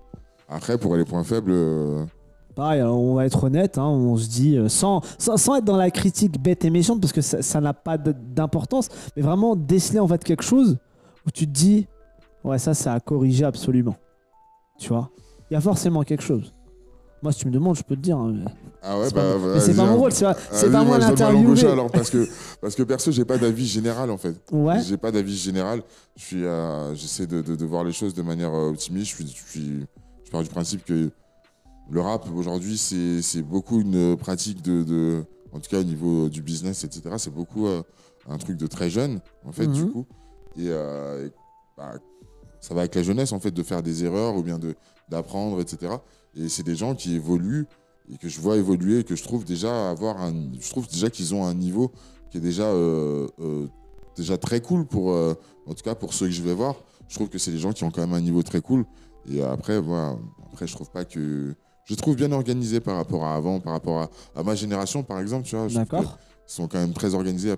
Après, 0.49 0.77
pour 0.77 0.95
les 0.95 1.05
points 1.05 1.23
faibles, 1.23 1.51
euh, 1.51 2.05
Pareil, 2.53 2.81
alors, 2.81 2.99
on 2.99 3.13
va 3.15 3.25
être 3.25 3.45
honnête, 3.45 3.77
hein, 3.77 3.87
on 3.87 4.17
se 4.17 4.27
dit, 4.27 4.57
sans, 4.67 4.99
sans, 5.17 5.37
sans 5.37 5.55
être 5.55 5.63
dans 5.63 5.77
la 5.77 5.89
critique 5.89 6.37
bête 6.41 6.65
et 6.65 6.69
méchante, 6.69 6.99
parce 6.99 7.13
que 7.13 7.21
ça 7.21 7.61
n'a 7.61 7.73
pas 7.73 7.97
d'importance, 7.97 8.89
mais 9.15 9.21
vraiment 9.21 9.55
déceler 9.55 9.99
en 9.99 10.07
fait 10.07 10.21
quelque 10.21 10.43
chose 10.43 10.77
où 11.25 11.31
tu 11.31 11.45
te 11.47 11.51
dis, 11.51 11.87
ouais, 12.43 12.59
ça, 12.59 12.73
ça 12.73 12.93
a 12.93 12.99
corrigé 12.99 13.45
absolument. 13.45 13.95
Tu 14.77 14.89
vois? 14.89 15.09
Il 15.49 15.53
y 15.53 15.57
a 15.57 15.61
forcément 15.61 16.03
quelque 16.03 16.23
chose. 16.23 16.53
Moi, 17.21 17.31
si 17.31 17.39
tu 17.39 17.47
me 17.47 17.51
demandes, 17.51 17.75
je 17.75 17.83
peux 17.83 17.95
te 17.95 18.01
dire. 18.01 18.17
hein, 18.17 18.33
mais 18.33 18.45
ah 18.81 18.97
ouais, 18.99 19.11
bah, 19.11 19.35
mais 19.53 19.59
c'est 19.59 19.75
pas 19.75 19.85
mon 19.85 19.91
hein. 19.93 19.95
rôle, 19.95 20.11
c'est 20.11 20.25
pas, 20.25 20.35
c'est 20.51 20.71
pas 20.71 20.83
moi 20.83 20.97
l'interviewer. 20.97 21.65
alors 21.67 21.91
parce 21.91 22.09
que 22.09 22.27
parce 22.61 22.73
que 22.73 22.81
perso 22.81 23.11
j'ai 23.11 23.25
pas 23.25 23.37
d'avis 23.37 23.67
général 23.67 24.09
en 24.09 24.17
fait 24.17 24.35
Ouais, 24.51 24.81
j'ai 24.81 24.97
pas 24.97 25.11
d'avis 25.11 25.37
général 25.37 25.83
je 26.15 26.23
suis 26.23 26.43
euh, 26.45 26.95
j'essaie 26.95 27.27
de, 27.27 27.41
de- 27.43 27.55
de 27.55 27.65
voir 27.65 27.83
les 27.83 27.91
choses 27.91 28.15
de 28.15 28.23
manière 28.23 28.51
euh, 28.55 28.69
optimiste 28.71 29.11
je 29.11 29.15
suis, 29.17 29.27
je 29.27 29.51
suis 29.51 29.85
je 30.25 30.31
pars 30.31 30.41
du 30.41 30.49
principe 30.49 30.83
que 30.83 31.11
le 31.91 32.01
rap 32.01 32.25
aujourd'hui 32.35 32.75
c'est 32.75 33.21
c'est 33.21 33.43
beaucoup 33.43 33.79
une 33.81 34.17
pratique 34.17 34.63
de, 34.63 34.81
de- 34.83 35.23
en 35.53 35.59
tout 35.59 35.69
cas 35.69 35.79
au 35.81 35.83
niveau 35.83 36.27
du 36.27 36.41
business 36.41 36.83
etc 36.83 37.01
c'est 37.19 37.33
beaucoup 37.33 37.67
euh, 37.67 37.83
un 38.27 38.39
truc 38.39 38.57
de 38.57 38.65
très 38.65 38.89
jeune 38.89 39.19
en 39.45 39.51
fait 39.51 39.67
du 39.67 39.83
Mhm. 39.83 39.91
coup 39.91 40.05
et, 40.57 40.69
euh, 40.69 41.27
et, 41.27 41.31
bah, 41.77 41.93
ça 42.61 42.73
va 42.73 42.81
avec 42.81 42.95
la 42.95 43.03
jeunesse 43.03 43.33
en 43.33 43.39
fait 43.39 43.51
de 43.51 43.63
faire 43.63 43.83
des 43.83 44.05
erreurs 44.05 44.37
ou 44.37 44.43
bien 44.43 44.59
d'apprendre 45.09 45.59
etc 45.59 45.95
et 46.37 46.47
c'est 46.47 46.63
des 46.63 46.75
gens 46.75 46.95
qui 46.95 47.15
évoluent 47.15 47.67
et 48.11 48.17
que 48.17 48.29
je 48.29 48.39
vois 48.39 48.57
évoluer 48.57 48.99
et 48.99 49.03
que 49.03 49.15
je 49.15 49.23
trouve 49.23 49.43
déjà 49.43 49.89
avoir 49.89 50.21
un 50.21 50.33
je 50.59 50.69
trouve 50.69 50.87
déjà 50.87 51.09
qu'ils 51.09 51.35
ont 51.35 51.45
un 51.45 51.53
niveau 51.53 51.91
qui 52.31 52.37
est 52.37 52.41
déjà 52.41 52.63
euh, 52.63 53.27
euh, 53.39 53.67
déjà 54.15 54.37
très 54.37 54.61
cool 54.61 54.85
pour 54.85 55.11
euh, 55.11 55.33
en 55.67 55.73
tout 55.73 55.83
cas 55.83 55.95
pour 55.95 56.13
ceux 56.13 56.27
que 56.27 56.31
je 56.31 56.41
vais 56.41 56.53
voir. 56.53 56.75
Je 57.07 57.15
trouve 57.15 57.29
que 57.29 57.37
c'est 57.37 57.51
des 57.51 57.57
gens 57.57 57.73
qui 57.73 57.83
ont 57.83 57.91
quand 57.91 58.01
même 58.01 58.13
un 58.13 58.21
niveau 58.21 58.41
très 58.41 58.61
cool. 58.61 58.85
Et 59.29 59.43
après 59.43 59.79
voilà 59.79 60.15
après 60.51 60.65
je 60.65 60.73
trouve 60.73 60.89
pas 60.89 61.05
que 61.05 61.53
je 61.83 61.95
trouve 61.95 62.15
bien 62.15 62.31
organisé 62.31 62.79
par 62.79 62.95
rapport 62.95 63.25
à 63.25 63.35
avant 63.35 63.59
par 63.59 63.73
rapport 63.73 64.01
à, 64.01 64.09
à 64.35 64.43
ma 64.43 64.55
génération 64.55 65.03
par 65.03 65.19
exemple 65.19 65.45
tu 65.45 65.55
vois. 65.55 65.67
D'accord. 65.67 66.17
Sont 66.51 66.67
quand 66.67 66.79
même 66.79 66.93
très 66.93 67.15
organisés, 67.15 67.47
il 67.47 67.51
y 67.51 67.53
a 67.53 67.57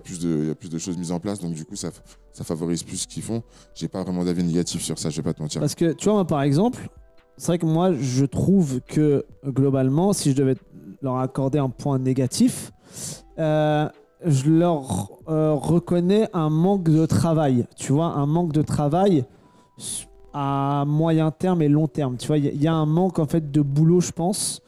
plus 0.54 0.70
de, 0.70 0.78
choses 0.78 0.96
mises 0.96 1.10
en 1.10 1.18
place, 1.18 1.40
donc 1.40 1.52
du 1.52 1.64
coup 1.64 1.74
ça, 1.74 1.90
favorise 2.44 2.82
plus 2.82 2.98
ce 2.98 3.06
qu'ils 3.06 3.22
font. 3.22 3.42
J'ai 3.74 3.88
pas 3.88 4.02
vraiment 4.02 4.24
d'avis 4.24 4.44
négatif 4.44 4.82
sur 4.82 4.98
ça, 4.98 5.10
je 5.10 5.16
vais 5.16 5.22
pas 5.22 5.34
te 5.34 5.42
mentir. 5.42 5.60
Parce 5.60 5.74
que, 5.74 5.92
tu 5.92 6.04
vois, 6.04 6.14
moi, 6.14 6.26
par 6.26 6.42
exemple, 6.42 6.88
c'est 7.36 7.48
vrai 7.48 7.58
que 7.58 7.66
moi, 7.66 7.92
je 7.92 8.24
trouve 8.24 8.80
que 8.82 9.24
globalement, 9.44 10.12
si 10.12 10.30
je 10.30 10.36
devais 10.36 10.54
leur 11.02 11.18
accorder 11.18 11.58
un 11.58 11.70
point 11.70 11.98
négatif, 11.98 12.72
euh, 13.38 13.88
je 14.24 14.48
leur 14.48 15.10
euh, 15.28 15.54
reconnais 15.54 16.28
un 16.32 16.48
manque 16.48 16.84
de 16.84 17.04
travail. 17.04 17.66
Tu 17.76 17.92
vois, 17.92 18.06
un 18.06 18.26
manque 18.26 18.52
de 18.52 18.62
travail 18.62 19.24
à 20.32 20.84
moyen 20.86 21.32
terme 21.32 21.62
et 21.62 21.68
long 21.68 21.88
terme. 21.88 22.16
Tu 22.16 22.28
vois, 22.28 22.38
il 22.38 22.44
y, 22.44 22.48
a- 22.48 22.52
il 22.52 22.62
y 22.62 22.68
a 22.68 22.72
un 22.72 22.86
manque 22.86 23.18
en 23.18 23.26
fait 23.26 23.50
de 23.50 23.60
boulot, 23.60 24.00
je 24.00 24.12
pense, 24.12 24.62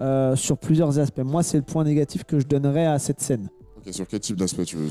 euh, 0.00 0.36
sur 0.36 0.56
plusieurs 0.56 1.00
aspects. 1.00 1.24
Moi, 1.24 1.42
c'est 1.42 1.58
le 1.58 1.64
point 1.64 1.82
négatif 1.82 2.22
que 2.22 2.38
je 2.38 2.46
donnerais 2.46 2.86
à 2.86 3.00
cette 3.00 3.20
scène. 3.20 3.48
Sur 3.90 4.06
quel 4.06 4.20
type 4.20 4.36
d'aspect 4.36 4.64
tu 4.64 4.76
veux 4.76 4.88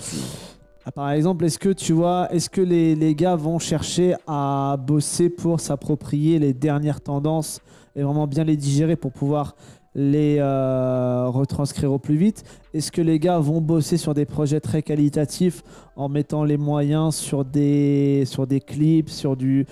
Ah, 0.85 0.91
par 0.91 1.11
exemple, 1.11 1.45
est-ce 1.45 1.59
que 1.59 1.69
tu 1.69 1.93
vois, 1.93 2.27
est-ce 2.31 2.49
que 2.49 2.61
les, 2.61 2.95
les 2.95 3.15
gars 3.15 3.35
vont 3.35 3.57
chercher 3.57 4.15
à 4.27 4.75
bosser 4.77 5.29
pour 5.29 5.59
s'approprier 5.59 6.39
les 6.39 6.53
dernières 6.53 7.01
tendances 7.01 7.61
et 7.95 8.03
vraiment 8.03 8.27
bien 8.27 8.43
les 8.43 8.57
digérer 8.57 8.95
pour 8.95 9.11
pouvoir 9.11 9.55
les 9.93 10.37
euh, 10.39 11.27
retranscrire 11.27 11.91
au 11.91 11.99
plus 11.99 12.15
vite? 12.15 12.43
Est-ce 12.73 12.91
que 12.91 13.01
les 13.01 13.17
gars 13.17 13.39
vont 13.39 13.61
bosser 13.61 13.97
sur 13.97 14.13
des 14.13 14.25
projets 14.25 14.59
très 14.59 14.81
qualitatifs 14.81 15.63
en 15.95 16.09
mettant 16.09 16.43
les 16.43 16.57
moyens 16.57 17.15
sur 17.15 17.45
des, 17.45 18.23
sur 18.25 18.45
des 18.45 18.59
clips, 18.59 19.09
sur 19.09 19.37
du, 19.37 19.65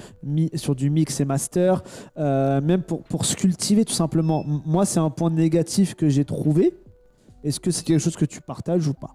sur 0.55 0.75
du 0.75 0.89
mix 0.89 1.19
et 1.19 1.25
master, 1.25 1.83
euh, 2.17 2.61
même 2.61 2.83
pour, 2.83 3.03
pour 3.03 3.25
se 3.25 3.35
cultiver 3.35 3.83
tout 3.83 3.93
simplement? 3.93 4.43
Moi, 4.45 4.85
c'est 4.85 4.99
un 4.99 5.09
point 5.09 5.29
négatif 5.29 5.95
que 5.95 6.07
j'ai 6.07 6.25
trouvé. 6.25 6.73
Est-ce 7.43 7.59
que 7.59 7.71
c'est 7.71 7.83
quelque 7.85 7.99
chose 7.99 8.15
que 8.15 8.25
tu 8.25 8.41
partages 8.41 8.87
ou 8.87 8.93
pas 8.93 9.11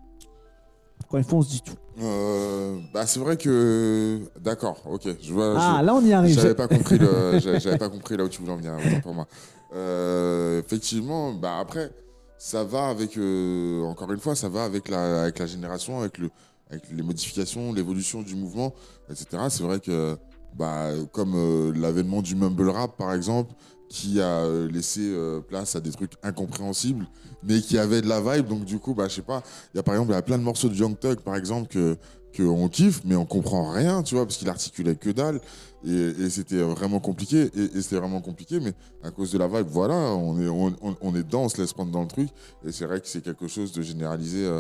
Quand 1.10 1.18
il 1.18 1.24
faut, 1.24 1.36
on 1.38 1.42
se 1.42 1.50
dit 1.50 1.62
tout. 1.62 1.74
Euh, 2.02 2.78
bah 2.92 3.06
c'est 3.06 3.20
vrai 3.20 3.36
que 3.36 4.20
d'accord, 4.40 4.80
ok, 4.86 5.06
je 5.22 5.32
vois. 5.32 5.54
Ah, 5.56 5.78
je- 5.80 5.86
là, 5.86 5.94
on 5.94 6.04
y 6.04 6.12
arrive. 6.12 6.34
J'avais 6.34 6.54
pas 6.54 6.66
compris 6.68 6.98
le, 6.98 7.38
j'avais 7.58 7.78
pas 7.78 7.88
compris 7.88 8.16
là 8.16 8.24
où 8.24 8.28
tu 8.28 8.40
voulais 8.40 8.52
en 8.52 8.56
venir. 8.56 8.72
pour 9.02 9.14
moi. 9.14 9.26
Euh, 9.74 10.60
effectivement, 10.60 11.32
bah 11.32 11.58
après, 11.60 11.90
ça 12.38 12.64
va 12.64 12.88
avec, 12.88 13.16
euh, 13.16 13.82
encore 13.84 14.10
une 14.12 14.20
fois, 14.20 14.34
ça 14.34 14.48
va 14.48 14.64
avec 14.64 14.88
la, 14.88 15.22
avec 15.22 15.38
la 15.38 15.46
génération, 15.46 16.00
avec 16.00 16.18
le, 16.18 16.30
avec 16.70 16.84
les 16.90 17.02
modifications, 17.02 17.72
l'évolution 17.72 18.22
du 18.22 18.34
mouvement, 18.34 18.72
etc. 19.10 19.26
C'est 19.50 19.62
vrai 19.62 19.80
que, 19.80 20.16
bah, 20.56 20.90
comme 21.12 21.34
euh, 21.34 21.73
l'avènement 21.75 22.23
du 22.23 22.37
mumble 22.37 22.68
rap, 22.70 22.96
par 22.96 23.12
exemple, 23.12 23.52
qui 23.88 24.20
a 24.20 24.40
euh, 24.40 24.68
laissé 24.70 25.00
euh, 25.02 25.40
place 25.40 25.76
à 25.76 25.80
des 25.80 25.90
trucs 25.90 26.12
incompréhensibles, 26.23 27.06
mais 27.42 27.61
qui 27.61 27.78
avait 27.78 28.00
de 28.00 28.08
la 28.08 28.20
vibe. 28.20 28.49
Donc 28.49 28.64
du 28.64 28.78
coup, 28.78 28.94
bah, 28.94 29.08
je 29.08 29.16
sais 29.16 29.23
pas. 29.23 29.42
Il 29.73 29.76
y 29.76 29.80
a 29.80 29.82
par 29.82 29.94
exemple, 29.94 30.12
y 30.12 30.16
a 30.16 30.23
plein 30.23 30.38
de 30.38 30.42
morceaux 30.42 30.68
de 30.68 30.75
Young 30.75 30.99
Thug, 30.99 31.20
par 31.20 31.37
exemple, 31.37 31.68
que 31.68 31.96
qu'on 32.37 32.68
kiffe, 32.68 33.02
mais 33.04 33.14
on 33.14 33.26
comprend 33.26 33.70
rien, 33.70 34.02
tu 34.02 34.16
vois, 34.16 34.25
parce 34.26 34.38
qu'il 34.38 34.49
articulait 34.49 34.96
que 34.96 35.11
dalle. 35.11 35.40
Et, 35.87 36.30
c'était 36.30 36.62
vraiment 36.62 36.99
compliqué. 36.99 37.49
Et, 37.54 37.80
c'était 37.80 37.99
vraiment 37.99 38.20
compliqué, 38.20 38.58
mais 38.58 38.73
à 39.04 39.12
cause 39.12 39.30
de 39.30 39.38
la 39.38 39.46
vibe, 39.46 39.68
voilà, 39.68 39.94
on 39.94 40.40
est, 40.40 40.49
on, 40.49 40.75
on- 41.00 41.14
est 41.14 41.23
dedans, 41.23 41.42
on 41.42 41.49
se 41.49 41.61
laisse 41.61 41.73
prendre 41.73 41.92
dans 41.92 42.02
le 42.02 42.08
truc. 42.08 42.30
Et 42.66 42.73
c'est 42.73 42.87
vrai 42.87 43.00
que 43.00 43.06
c'est 43.06 43.23
quelque 43.23 43.46
chose 43.46 43.70
de 43.70 43.82
généralisé. 43.82 44.50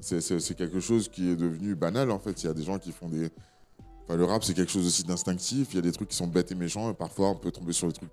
c'est 0.00 0.56
quelque 0.56 0.80
chose 0.80 1.08
qui 1.08 1.30
est 1.30 1.36
devenu 1.36 1.76
banal, 1.76 2.10
en 2.10 2.18
fait. 2.18 2.42
Il 2.42 2.46
y 2.46 2.50
a 2.50 2.54
des 2.54 2.64
gens 2.64 2.78
qui 2.78 2.90
font 2.90 3.08
des. 3.08 3.30
Enfin, 4.10 4.18
le 4.18 4.24
rap, 4.24 4.42
c'est 4.42 4.54
quelque 4.54 4.72
chose 4.72 4.86
aussi 4.86 5.04
d'instinctif. 5.04 5.68
Il 5.70 5.76
y 5.76 5.78
a 5.78 5.82
des 5.82 5.92
trucs 5.92 6.08
qui 6.08 6.16
sont 6.16 6.26
bêtes 6.26 6.50
et 6.50 6.56
méchants. 6.56 6.90
Et 6.90 6.94
parfois, 6.94 7.28
on 7.28 7.36
peut 7.36 7.52
tomber 7.52 7.72
sur 7.72 7.86
des 7.86 7.92
trucs 7.92 8.10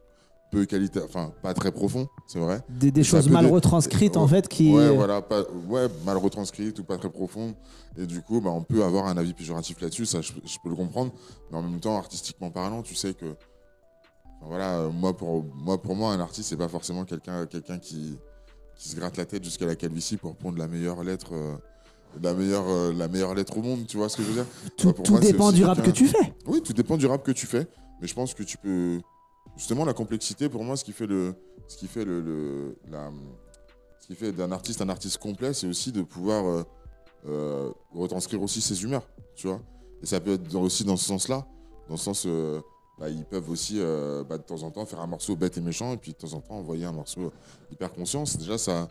peu 0.52 0.66
qualité, 0.66 1.02
enfin, 1.04 1.34
pas 1.42 1.54
très 1.54 1.74
profonds, 1.74 2.08
c'est 2.26 2.40
vrai. 2.40 2.62
Des, 2.70 3.04
choses 3.04 3.28
mal 3.28 3.48
retranscrites 3.48 4.16
en 4.16 4.28
fait 4.28 4.48
qui. 4.48 4.72
Ouais, 4.72 4.96
voilà, 4.96 5.22
pas, 5.22 5.42
ouais, 5.68 5.88
mal 6.06 6.16
retranscrite 6.16 6.80
ou 6.80 6.86
pas 6.86 6.98
très 6.98 7.10
profonde. 7.10 7.54
Et 7.98 8.06
du 8.06 8.22
coup, 8.22 8.40
bah, 8.40 8.52
on 8.52 8.64
peut 8.64 8.82
avoir 8.84 9.08
un 9.08 9.18
avis 9.18 9.34
péjoratif 9.34 9.82
là-dessus, 9.82 10.06
ça 10.06 10.22
je, 10.22 10.32
je 10.46 10.58
peux 10.64 10.70
le 10.70 10.76
comprendre. 10.76 11.12
Mais 11.52 11.58
en 11.58 11.64
même 11.64 11.82
temps, 11.82 11.98
artistiquement 11.98 12.50
parlant, 12.50 12.82
tu 12.82 12.96
sais 12.96 13.14
que. 13.14 13.26
enfin, 13.26 14.48
voilà, 14.48 14.88
moi 14.88 15.18
pour, 15.18 15.44
moi 15.56 15.82
pour 15.82 15.96
moi, 15.96 16.14
un 16.14 16.20
artiste, 16.22 16.48
c'est 16.48 16.56
pas 16.58 16.70
forcément 16.70 17.04
quelqu'un 17.04 17.46
quelqu'un 17.46 17.78
qui, 17.78 18.18
qui 18.78 18.88
se 18.88 18.96
gratte 18.96 19.18
la 19.18 19.26
tête 19.26 19.44
jusqu'à 19.44 19.66
la 19.66 19.76
calvitie 19.76 20.16
pour 20.16 20.34
pondre 20.38 20.60
la 20.60 20.68
meilleure 20.70 21.04
lettre. 21.04 21.34
euh, 21.34 21.58
la 22.22 22.34
meilleure, 22.34 22.68
euh, 22.68 22.94
la 22.94 23.08
meilleure 23.08 23.34
lettre 23.36 23.58
au 23.58 23.62
monde, 23.62 23.86
tu 23.88 23.98
vois 23.98 24.10
ce 24.10 24.18
que 24.18 24.24
je 24.24 24.28
veux 24.30 24.34
dire? 24.36 24.46
Tout 24.78 24.88
bah, 24.88 24.94
pour 24.94 25.04
tout 25.04 25.12
moi, 25.14 25.22
c'est 25.22 25.32
dépend 25.32 25.48
aussi 25.48 25.56
du 25.58 25.66
rap 25.66 25.78
que 25.78 25.84
quelqu'un- 25.84 25.98
tu 25.98 26.08
fais. 26.08 26.34
Oui, 26.46 26.62
tout 26.62 26.74
dépend 26.74 26.98
du 26.98 27.06
rap 27.06 27.24
que 27.24 27.32
tu 27.32 27.46
fais. 27.48 27.68
Mais 28.02 28.08
je 28.08 28.14
pense 28.14 28.34
que 28.34 28.44
tu 28.44 28.58
peux. 28.58 29.00
Justement, 29.56 29.86
la 29.86 29.94
complexité, 29.94 30.50
pour 30.50 30.64
moi, 30.64 30.76
ce 30.78 30.84
qui 30.84 30.92
fait 30.94 31.08
le. 31.08 31.34
Ce 31.68 31.78
qui 31.78 31.88
fait 31.88 32.06
le. 32.06 32.22
le- 32.22 32.78
la, 32.90 33.10
ce 34.00 34.08
qui 34.08 34.16
fait 34.16 34.32
d'un 34.32 34.52
artiste 34.52 34.82
un 34.82 34.90
artiste 34.90 35.18
complet, 35.18 35.54
c'est 35.54 35.68
aussi 35.68 35.92
de 35.92 36.02
pouvoir 36.02 36.46
euh, 36.46 36.64
euh, 37.28 37.70
retranscrire 37.94 38.42
aussi 38.42 38.62
ses 38.62 38.84
humeurs, 38.84 39.08
tu 39.36 39.48
vois? 39.48 39.60
Et 40.02 40.06
ça 40.06 40.20
peut 40.20 40.34
être 40.34 40.48
dans- 40.50 40.62
aussi 40.62 40.84
dans 40.84 40.96
ce 40.98 41.06
sens-là, 41.06 41.46
dans 41.88 41.96
le 41.96 42.00
sens. 42.00 42.24
euh, 42.28 42.62
bah, 43.00 43.10
ils 43.10 43.26
peuvent 43.26 43.48
aussi 43.52 43.76
euh, 43.78 44.24
bah, 44.24 44.38
de 44.40 44.44
temps 44.44 44.64
en 44.64 44.72
temps 44.72 44.84
faire 44.88 45.02
un 45.02 45.06
morceau 45.08 45.36
bête 45.36 45.56
et 45.58 45.62
méchant 45.62 45.94
et 45.94 45.98
puis 45.98 46.14
de 46.14 46.18
temps 46.18 46.34
en 46.34 46.42
temps 46.42 46.56
envoyer 46.56 46.86
un 46.86 46.92
morceau 46.92 47.32
hyper 47.72 47.92
conscient. 47.94 48.26
C'est 48.26 48.40
Déjà, 48.40 48.58
ça. 48.58 48.88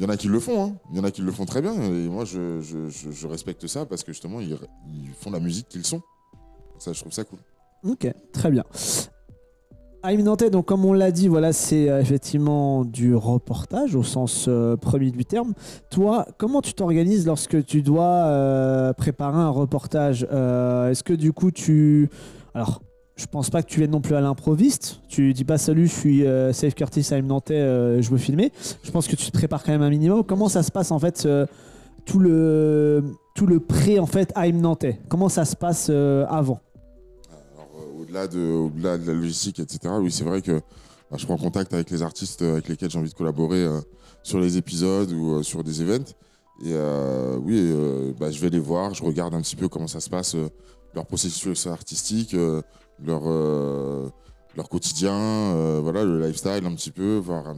Il 0.00 0.04
y 0.04 0.06
en 0.06 0.08
a 0.08 0.16
qui 0.16 0.28
le 0.28 0.40
font, 0.40 0.64
hein. 0.64 0.72
il 0.90 0.96
y 0.96 1.00
en 1.00 1.04
a 1.04 1.10
qui 1.10 1.20
le 1.20 1.30
font 1.30 1.44
très 1.44 1.60
bien 1.60 1.74
et 1.74 2.08
moi 2.08 2.24
je, 2.24 3.26
respecte 3.26 3.66
ça 3.66 3.84
parce 3.84 4.02
que 4.02 4.12
justement 4.12 4.40
ils, 4.40 4.56
font 5.20 5.30
la 5.30 5.40
musique 5.40 5.68
qu'ils 5.68 5.84
sont. 5.84 6.00
Ça, 6.78 6.94
je 6.94 7.00
trouve 7.00 7.12
ça 7.12 7.22
cool. 7.24 7.38
Ok, 7.84 8.10
très 8.32 8.50
bien. 8.50 8.64
I'm 10.02 10.22
Nantais, 10.22 10.48
donc 10.48 10.64
comme 10.64 10.86
on 10.86 10.94
l'a 10.94 11.10
dit, 11.10 11.28
voilà, 11.28 11.52
c'est 11.52 11.90
euh, 11.90 12.00
effectivement 12.00 12.86
du 12.86 13.14
reportage 13.14 13.94
au 13.94 14.02
sens 14.02 14.46
euh, 14.48 14.74
premier 14.74 15.10
du 15.10 15.26
terme. 15.26 15.52
Toi, 15.90 16.24
comment 16.38 16.62
tu 16.62 16.72
t'organises 16.72 17.26
lorsque 17.26 17.62
tu 17.66 17.82
dois 17.82 18.24
euh, 18.24 18.94
préparer 18.94 19.36
un 19.36 19.50
reportage? 19.50 20.22
Est-ce 20.22 21.04
que 21.04 21.12
du 21.12 21.34
coup 21.34 21.50
tu... 21.50 22.08
Alors, 22.54 22.80
je 23.20 23.26
pense 23.26 23.50
pas 23.50 23.62
que 23.62 23.68
tu 23.68 23.80
viennes 23.80 23.90
non 23.90 24.00
plus 24.00 24.14
à 24.14 24.20
l'improviste. 24.20 25.00
Tu 25.08 25.34
dis 25.34 25.44
pas 25.44 25.58
salut, 25.58 25.86
je 25.86 25.92
suis 25.94 26.26
euh, 26.26 26.54
Safe 26.54 26.74
Curtis, 26.74 27.06
I'm 27.10 27.26
Nantais, 27.26 27.54
euh, 27.54 28.00
je 28.00 28.10
veux 28.10 28.16
filmer. 28.16 28.50
Je 28.82 28.90
pense 28.90 29.06
que 29.08 29.16
tu 29.16 29.26
te 29.26 29.32
prépares 29.32 29.62
quand 29.62 29.72
même 29.72 29.82
un 29.82 29.90
minimum. 29.90 30.24
Comment 30.24 30.48
ça 30.48 30.62
se 30.62 30.70
passe 30.70 30.90
en 30.90 30.98
fait 30.98 31.26
euh, 31.26 31.46
tout 32.06 32.18
le 32.18 33.04
tout 33.34 33.46
le 33.46 33.60
pré 33.60 33.98
en 33.98 34.06
fait 34.06 34.32
I'm 34.36 34.58
Nantais? 34.60 34.98
Comment 35.08 35.28
ça 35.28 35.44
se 35.44 35.54
passe 35.54 35.90
avant? 35.90 36.60
Au-delà 38.00 38.26
de, 38.26 38.40
au-delà 38.40 38.96
de 38.96 39.06
la 39.06 39.12
logistique, 39.12 39.60
etc., 39.60 39.92
oui, 40.00 40.10
c'est 40.10 40.24
vrai 40.24 40.40
que 40.40 40.52
bah, 41.10 41.18
je 41.18 41.26
prends 41.26 41.36
contact 41.36 41.74
avec 41.74 41.90
les 41.90 42.02
artistes 42.02 42.40
avec 42.40 42.68
lesquels 42.68 42.90
j'ai 42.90 42.98
envie 42.98 43.10
de 43.10 43.14
collaborer 43.14 43.66
sur 44.22 44.40
les 44.40 44.56
épisodes 44.56 45.12
ou 45.12 45.42
sur 45.42 45.62
des 45.62 45.82
events. 45.82 46.14
Et 46.64 46.74
oui, 47.44 47.70
bah, 48.18 48.30
je 48.30 48.40
vais 48.40 48.48
les 48.48 48.58
voir, 48.58 48.94
je 48.94 49.04
regarde 49.04 49.34
un 49.34 49.42
petit 49.42 49.56
peu 49.56 49.68
comment 49.68 49.86
ça 49.86 50.00
se 50.00 50.08
passe, 50.08 50.34
leur 50.94 51.06
processus 51.06 51.66
artistique, 51.66 52.34
leur, 53.04 53.22
euh, 53.24 54.08
leur 54.56 54.68
quotidien, 54.68 55.14
euh, 55.14 55.80
voilà, 55.82 56.04
le 56.04 56.20
lifestyle 56.20 56.64
un 56.64 56.74
petit 56.74 56.90
peu, 56.90 57.16
voir, 57.16 57.54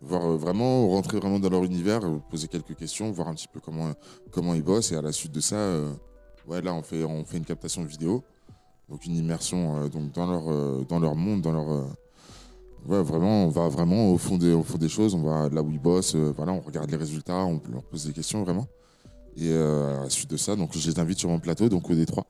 voir 0.00 0.24
euh, 0.24 0.36
vraiment 0.36 0.88
rentrer 0.88 1.18
vraiment 1.18 1.38
dans 1.38 1.50
leur 1.50 1.64
univers, 1.64 2.00
poser 2.30 2.48
quelques 2.48 2.76
questions, 2.76 3.10
voir 3.12 3.28
un 3.28 3.34
petit 3.34 3.48
peu 3.48 3.60
comment, 3.60 3.92
comment 4.30 4.54
ils 4.54 4.62
bossent. 4.62 4.92
Et 4.92 4.96
à 4.96 5.02
la 5.02 5.12
suite 5.12 5.32
de 5.32 5.40
ça, 5.40 5.56
ouais, 6.48 6.62
là, 6.62 6.74
on 6.74 6.82
fait, 6.82 7.04
on 7.04 7.24
fait 7.24 7.38
une 7.38 7.44
captation 7.44 7.82
vidéo. 7.84 8.22
Donc 8.88 9.06
une 9.06 9.16
immersion 9.16 9.88
donc 9.88 10.12
dans, 10.12 10.26
leur, 10.26 10.84
dans 10.84 10.98
leur 10.98 11.14
monde, 11.14 11.40
dans 11.40 11.52
leur... 11.52 11.86
vraiment, 12.86 13.46
on 13.46 13.48
va 13.48 13.68
vraiment 13.68 14.12
au 14.12 14.18
fond 14.18 14.36
des, 14.36 14.54
des 14.78 14.88
choses, 14.90 15.14
on 15.14 15.22
va 15.22 15.48
là 15.48 15.62
où 15.62 15.70
ils 15.70 15.80
bossent, 15.80 16.16
voilà, 16.16 16.52
on 16.52 16.60
regarde 16.60 16.90
les 16.90 16.98
résultats, 16.98 17.46
on 17.46 17.62
leur 17.72 17.82
pose 17.84 18.06
des 18.06 18.12
questions 18.12 18.42
vraiment. 18.42 18.66
Et 19.38 19.50
à 19.54 20.02
la 20.02 20.10
suite 20.10 20.30
de 20.30 20.36
ça, 20.36 20.54
donc 20.54 20.76
je 20.76 20.90
les 20.90 20.98
invite 20.98 21.18
sur 21.18 21.30
mon 21.30 21.40
plateau, 21.40 21.70
donc 21.70 21.88
au 21.88 21.94
Détroit. 21.94 22.26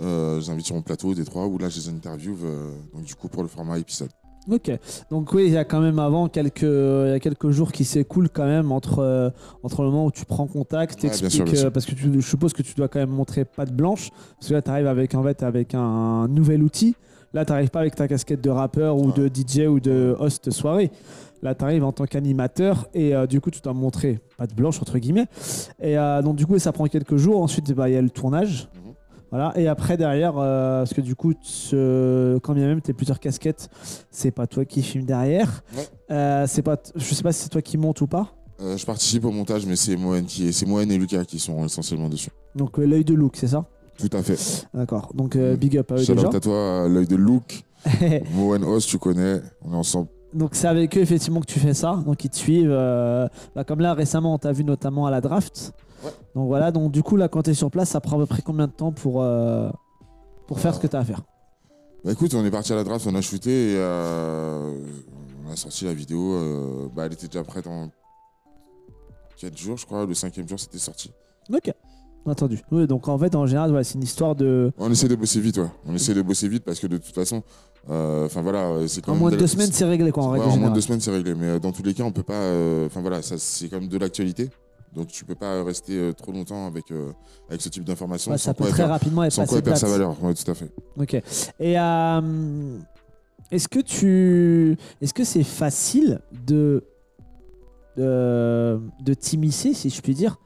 Euh, 0.00 0.40
je 0.40 0.46
les 0.46 0.50
invite 0.50 0.66
sur 0.66 0.74
mon 0.76 0.82
plateau 0.82 1.08
au 1.08 1.14
Détroit 1.14 1.46
où 1.46 1.58
là 1.58 1.68
je 1.68 1.78
les 1.78 1.88
interview, 1.88 2.36
euh, 2.44 2.70
donc 2.94 3.04
du 3.04 3.14
coup 3.14 3.28
pour 3.28 3.42
le 3.42 3.48
format 3.48 3.78
épisode. 3.78 4.10
Ok, 4.50 4.70
donc 5.10 5.30
oui, 5.34 5.44
il 5.48 5.52
y 5.52 5.56
a 5.58 5.64
quand 5.64 5.80
même 5.80 5.98
avant 5.98 6.28
quelques, 6.28 6.62
il 6.62 7.10
y 7.10 7.14
a 7.14 7.20
quelques 7.20 7.50
jours 7.50 7.70
qui 7.70 7.84
s'écoulent 7.84 8.30
quand 8.30 8.46
même 8.46 8.72
entre, 8.72 9.00
euh, 9.00 9.28
entre 9.62 9.82
le 9.82 9.90
moment 9.90 10.06
où 10.06 10.10
tu 10.10 10.24
prends 10.24 10.46
contact, 10.46 10.94
Ouais, 10.94 11.00
bien 11.02 11.10
t'expliques, 11.10 11.32
sûr, 11.32 11.44
bien 11.44 11.54
sûr. 11.54 11.66
euh, 11.66 11.70
parce 11.70 11.84
que 11.84 11.94
tu- 11.94 12.10
je 12.14 12.26
suppose 12.26 12.54
que 12.54 12.62
tu 12.62 12.72
dois 12.74 12.88
quand 12.88 12.98
même 12.98 13.10
montrer 13.10 13.44
patte 13.44 13.72
blanche, 13.74 14.08
parce 14.36 14.48
que 14.48 14.54
là 14.54 14.62
tu 14.62 14.70
arrives 14.70 14.86
avec, 14.86 15.14
en 15.14 15.22
fait, 15.22 15.42
avec 15.42 15.74
un 15.74 16.28
nouvel 16.28 16.62
outil. 16.62 16.94
Là, 17.34 17.44
tu 17.44 17.52
n'arrives 17.52 17.68
pas 17.68 17.80
avec 17.80 17.94
ta 17.94 18.08
casquette 18.08 18.40
de 18.40 18.48
rappeur 18.48 18.96
ou 18.96 19.12
de 19.12 19.28
DJ 19.28 19.66
ou 19.68 19.80
de 19.80 20.16
host 20.18 20.50
soirée. 20.50 20.90
Là, 21.42 21.54
tu 21.54 21.62
arrives 21.62 21.84
en 21.84 21.92
tant 21.92 22.06
qu'animateur 22.06 22.88
et 22.94 23.14
euh, 23.14 23.26
du 23.26 23.42
coup, 23.42 23.50
tu 23.50 23.60
dois 23.60 23.74
montrer 23.74 24.18
patte 24.38 24.54
blanche, 24.54 24.80
entre 24.80 24.98
guillemets. 24.98 25.26
Et 25.82 25.96
donc, 26.24 26.36
du 26.36 26.46
coup, 26.46 26.58
ça 26.58 26.72
prend 26.72 26.86
quelques 26.86 27.16
jours. 27.16 27.42
Ensuite, 27.42 27.70
bah, 27.74 27.90
il 27.90 27.92
y 27.92 27.96
a 27.98 28.02
le 28.02 28.08
tournage. 28.08 28.70
Mhm. 28.74 28.87
Voilà. 29.30 29.52
Et 29.58 29.68
après, 29.68 29.96
derrière, 29.96 30.34
euh, 30.38 30.80
parce 30.80 30.94
que 30.94 31.00
du 31.00 31.14
coup, 31.14 31.34
ce- 31.42 32.38
quand 32.38 32.54
bien 32.54 32.66
même 32.66 32.80
tu 32.80 32.90
as 32.90 32.94
plusieurs 32.94 33.20
casquettes, 33.20 33.68
c'est 34.10 34.30
pas 34.30 34.46
toi 34.46 34.64
qui 34.64 34.82
filme 34.82 35.04
derrière. 35.04 35.62
Ouais. 35.76 35.86
Euh, 36.10 36.44
c'est 36.48 36.62
pas, 36.62 36.76
t- 36.76 36.92
je 36.96 37.14
sais 37.14 37.22
pas 37.22 37.32
si 37.32 37.42
c'est 37.42 37.48
toi 37.50 37.62
qui 37.62 37.76
monte 37.76 38.00
ou 38.00 38.06
pas. 38.06 38.28
Euh, 38.60 38.76
je 38.76 38.84
participe 38.86 39.24
au 39.24 39.30
montage, 39.30 39.66
mais 39.66 39.76
c'est 39.76 39.96
Moen, 39.96 40.24
qui 40.24 40.48
est, 40.48 40.52
c'est 40.52 40.66
Moen 40.66 40.90
et 40.90 40.98
Lucas 40.98 41.24
qui 41.24 41.38
sont 41.38 41.64
essentiellement 41.64 42.08
dessus. 42.08 42.30
Donc, 42.56 42.78
l'œil 42.78 43.04
de 43.04 43.14
Luke, 43.14 43.36
c'est 43.36 43.48
ça? 43.48 43.64
Tout 43.98 44.10
à 44.16 44.22
fait. 44.22 44.66
D'accord. 44.74 45.12
Donc, 45.14 45.34
Mhm. 45.36 45.56
big 45.56 45.76
up 45.78 45.92
à 45.92 45.94
eux 45.96 46.04
Shout 46.04 46.14
déjà. 46.14 46.28
à 46.28 46.40
toi, 46.40 46.88
l'œil 46.88 47.06
de 47.06 47.16
Luke, 47.16 47.64
Moen 48.34 48.64
Os, 48.64 48.86
tu 48.86 48.98
connais, 48.98 49.40
on 49.64 49.72
est 49.72 49.76
ensemble. 49.76 50.08
Donc 50.34 50.50
c'est 50.52 50.66
avec 50.66 50.94
eux 50.96 51.00
effectivement 51.00 51.40
que 51.40 51.46
tu 51.46 51.58
fais 51.58 51.72
ça, 51.72 52.02
donc 52.04 52.22
ils 52.22 52.28
te 52.28 52.36
suivent. 52.36 52.68
euh, 52.70 53.26
bah, 53.56 53.64
comme 53.64 53.80
là 53.80 53.94
récemment 53.94 54.34
on 54.34 54.38
t'a 54.38 54.52
vu 54.52 54.62
notamment 54.62 55.06
à 55.06 55.10
la 55.10 55.22
draft. 55.22 55.72
Ouais. 56.04 56.10
Donc 56.34 56.46
voilà, 56.48 56.70
donc 56.70 56.92
du 56.92 57.02
coup 57.02 57.16
là 57.16 57.28
quand 57.28 57.42
tu 57.42 57.50
es 57.50 57.54
sur 57.54 57.70
place, 57.70 57.88
ça 57.90 58.00
prend 58.00 58.16
à 58.16 58.20
peu 58.20 58.26
près 58.26 58.42
combien 58.42 58.66
de 58.66 58.72
temps 58.72 58.92
pour, 58.92 59.22
euh, 59.22 59.68
pour 60.46 60.60
faire 60.60 60.74
ce 60.74 60.80
que 60.80 60.86
tu 60.86 60.94
as 60.96 61.00
à 61.00 61.04
faire 61.04 61.22
Bah 62.04 62.12
écoute, 62.12 62.32
on 62.34 62.44
est 62.44 62.50
parti 62.50 62.72
à 62.72 62.76
la 62.76 62.84
draft, 62.84 63.06
on 63.08 63.14
a 63.14 63.20
shooté 63.20 63.72
et 63.72 63.76
euh, 63.76 64.78
on 65.48 65.52
a 65.52 65.56
sorti 65.56 65.84
la 65.86 65.94
vidéo. 65.94 66.34
euh, 66.34 66.88
bah 66.94 67.06
elle 67.06 67.12
était 67.12 67.26
déjà 67.26 67.42
prête 67.42 67.66
en 67.66 67.88
4 69.40 69.56
jours, 69.56 69.76
je 69.76 69.86
crois. 69.86 70.04
Le 70.06 70.14
cinquième 70.14 70.48
jour, 70.48 70.58
c'était 70.58 70.78
sorti. 70.78 71.10
Ok, 71.52 71.72
entendu. 72.26 72.60
Oui, 72.70 72.86
donc 72.86 73.08
en 73.08 73.18
fait 73.18 73.34
en 73.34 73.46
général 73.46 73.70
voilà, 73.70 73.84
c'est 73.84 73.94
une 73.94 74.02
histoire 74.02 74.34
de... 74.34 74.70
On 74.78 74.90
essaie 74.90 75.08
de 75.08 75.16
bosser 75.16 75.40
vite, 75.40 75.58
ouais. 75.58 75.70
On 75.86 75.94
essaie 75.94 76.14
de 76.14 76.22
bosser 76.22 76.48
vite 76.48 76.64
parce 76.64 76.78
que 76.78 76.86
de 76.86 76.98
toute 76.98 77.14
façon, 77.14 77.42
euh, 77.90 78.26
enfin 78.26 78.42
voilà, 78.42 78.86
c'est 78.86 79.00
quand 79.00 79.12
En 79.12 79.14
même 79.14 79.20
moins 79.22 79.30
de 79.30 79.36
deux 79.36 79.46
semaines 79.46 79.70
c'est 79.72 79.84
réglé 79.84 80.12
quoi 80.12 80.24
en 80.24 80.32
Ouais, 80.32 80.40
en 80.40 80.56
moins 80.58 80.68
de 80.70 80.74
deux 80.74 80.80
semaines, 80.80 81.00
c'est 81.00 81.10
réglé. 81.10 81.34
Mais 81.34 81.58
dans 81.58 81.72
tous 81.72 81.82
les 81.82 81.94
cas, 81.94 82.02
on 82.04 82.12
peut 82.12 82.22
pas. 82.22 82.52
Enfin 82.86 83.00
voilà, 83.00 83.22
ça 83.22 83.36
c'est 83.38 83.68
quand 83.68 83.80
même 83.80 83.88
de 83.88 83.96
l'actualité. 83.98 84.50
Donc 84.94 85.08
tu 85.08 85.24
peux 85.24 85.34
pas 85.34 85.62
rester 85.62 85.98
euh, 85.98 86.12
trop 86.12 86.32
longtemps 86.32 86.66
avec, 86.66 86.90
euh, 86.90 87.12
avec 87.48 87.60
ce 87.60 87.68
type 87.68 87.84
d'informations. 87.84 88.32
Ouais, 88.32 88.38
ça 88.38 88.54
peut 88.54 88.64
très 88.64 88.84
rapidement 88.84 89.22
être 89.24 89.32
sans 89.32 89.46
quoi 89.46 89.60
perd 89.60 89.76
sa 89.76 89.88
valeur. 89.88 90.16
Ouais, 90.22 90.34
tout 90.34 90.50
à 90.50 90.54
fait. 90.54 90.70
Ok. 90.98 91.14
Et 91.60 91.78
euh, 91.78 92.78
est-ce 93.50 93.68
que 93.68 93.80
tu, 93.80 94.76
est-ce 95.00 95.14
que 95.14 95.24
c'est 95.24 95.44
facile 95.44 96.20
de 96.46 96.84
de, 97.96 98.80
de 99.02 99.14
t'immiscer, 99.14 99.74
si 99.74 99.90
je 99.90 100.00
puis 100.00 100.14
dire, 100.14 100.38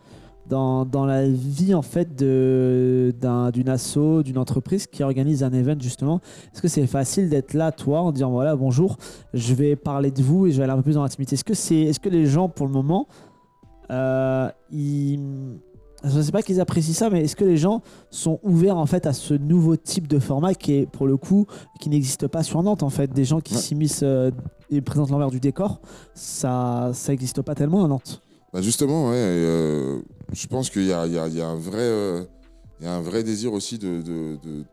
dans, 0.48 0.84
dans 0.86 1.04
la 1.04 1.28
vie 1.28 1.74
en 1.74 1.82
fait 1.82 2.16
d'une 2.16 3.68
asso, 3.68 4.22
d'une 4.24 4.38
entreprise 4.38 4.86
qui 4.86 5.02
organise 5.02 5.42
un 5.42 5.52
event 5.52 5.78
justement? 5.78 6.20
Est-ce 6.52 6.62
que 6.62 6.68
c'est 6.68 6.86
facile 6.86 7.28
d'être 7.28 7.54
là, 7.54 7.70
toi, 7.70 8.00
en 8.00 8.10
disant 8.12 8.30
voilà 8.30 8.56
bonjour, 8.56 8.96
je 9.34 9.54
vais 9.54 9.76
parler 9.76 10.10
de 10.10 10.22
vous 10.22 10.46
et 10.46 10.50
je 10.50 10.56
vais 10.56 10.64
aller 10.64 10.72
un 10.72 10.76
peu 10.76 10.82
plus 10.82 10.94
dans 10.94 11.02
l'intimité? 11.02 11.34
Est-ce 11.34 11.44
que 11.44 11.54
c'est, 11.54 11.80
est-ce 11.80 12.00
que 12.00 12.08
les 12.08 12.26
gens 12.26 12.48
pour 12.48 12.66
le 12.66 12.72
moment, 12.72 13.06
ils 14.70 15.18
je 16.04 16.16
ne 16.18 16.22
sais 16.22 16.32
pas 16.32 16.42
qu'ils 16.42 16.60
apprécient 16.60 16.94
ça, 16.94 17.10
mais 17.10 17.22
est-ce 17.22 17.36
que 17.36 17.44
les 17.44 17.56
gens 17.56 17.80
sont 18.10 18.40
ouverts 18.42 18.76
en 18.76 18.86
fait 18.86 19.06
à 19.06 19.12
ce 19.12 19.34
nouveau 19.34 19.76
type 19.76 20.08
de 20.08 20.18
format 20.18 20.52
qui 20.54 20.72
est 20.72 20.86
pour 20.90 21.06
le 21.06 21.16
coup 21.16 21.46
qui 21.80 21.90
n'existe 21.90 22.26
pas 22.26 22.42
sur 22.42 22.60
Nantes 22.64 22.82
en 22.82 22.90
fait? 22.90 23.12
Des 23.12 23.24
gens 23.24 23.40
qui 23.40 23.54
Ouais. 23.54 23.60
s'immiscent 23.60 24.02
euh, 24.02 24.32
et 24.68 24.80
présentent 24.80 25.10
l'envers 25.10 25.30
du 25.30 25.38
décor 25.38 25.80
ça 26.12 26.90
ça 26.92 27.12
n'existe 27.12 27.40
pas 27.42 27.54
tellement 27.54 27.84
à 27.84 27.88
Nantes 27.88 28.20
Bah 28.52 28.60
justement, 28.62 29.10
ouais. 29.10 29.14
euh, 29.16 30.00
je 30.32 30.46
pense 30.48 30.70
qu'il 30.70 30.86
y 30.86 30.92
a, 30.92 31.06
y 31.06 31.12
y 31.12 31.40
un 31.40 31.54
vrai, 31.54 31.78
euh, 31.78 32.24
il 32.80 32.86
y 32.86 32.88
a 32.88 32.94
un 32.96 33.00
vrai 33.00 33.22
désir 33.22 33.52
aussi 33.52 33.78
de, 33.78 34.02
de- 34.02 34.36
de- 34.42 34.64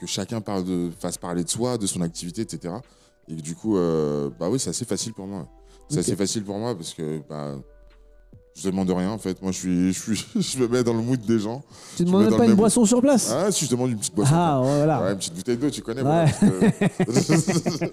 que 0.00 0.06
chacun 0.06 0.40
parle 0.40 0.64
de, 0.64 0.90
fasse 0.98 1.18
parler 1.18 1.44
de 1.44 1.48
soi, 1.50 1.76
de 1.78 1.86
son 1.86 2.00
activité, 2.00 2.42
etc. 2.42 2.74
Et 3.28 3.34
du 3.34 3.54
coup, 3.54 3.76
euh, 3.76 4.30
bah 4.40 4.48
oui, 4.50 4.58
c'est 4.58 4.70
assez 4.70 4.84
facile 4.86 5.12
pour 5.14 5.26
moi. 5.26 5.46
C'est 5.88 5.98
assez 5.98 6.16
facile 6.16 6.44
pour 6.44 6.58
moi 6.58 6.74
parce 6.74 6.94
que 6.94 7.20
bah, 7.28 7.56
je 8.54 8.68
demande 8.68 8.90
rien 8.90 9.10
en 9.10 9.18
fait. 9.18 9.40
Moi, 9.42 9.50
je 9.52 9.58
suis, 9.58 9.92
je 9.92 10.00
suis, 10.14 10.26
je 10.42 10.58
me 10.58 10.68
mets 10.68 10.82
dans 10.84 10.92
le 10.94 11.00
mood 11.02 11.20
des 11.20 11.38
gens. 11.38 11.62
tu 11.96 12.02
ne 12.02 12.06
demandes 12.08 12.24
même 12.30 12.36
pas 12.36 12.46
une 12.46 12.54
boisson 12.54 12.84
sur 12.84 13.00
place? 13.00 13.30
Ah, 13.32 13.50
si 13.50 13.64
je 13.66 13.70
demande 13.70 13.90
une 13.90 13.98
petite 13.98 14.14
boisson. 14.14 14.34
ah 14.34 14.60
voilà 14.62 15.02
Ouais, 15.04 15.12
une 15.12 15.18
petite 15.18 15.34
bouteille 15.34 15.56
d'eau, 15.56 15.70
tu 15.70 15.82
connais. 15.82 16.02
Ouais. 16.02 16.26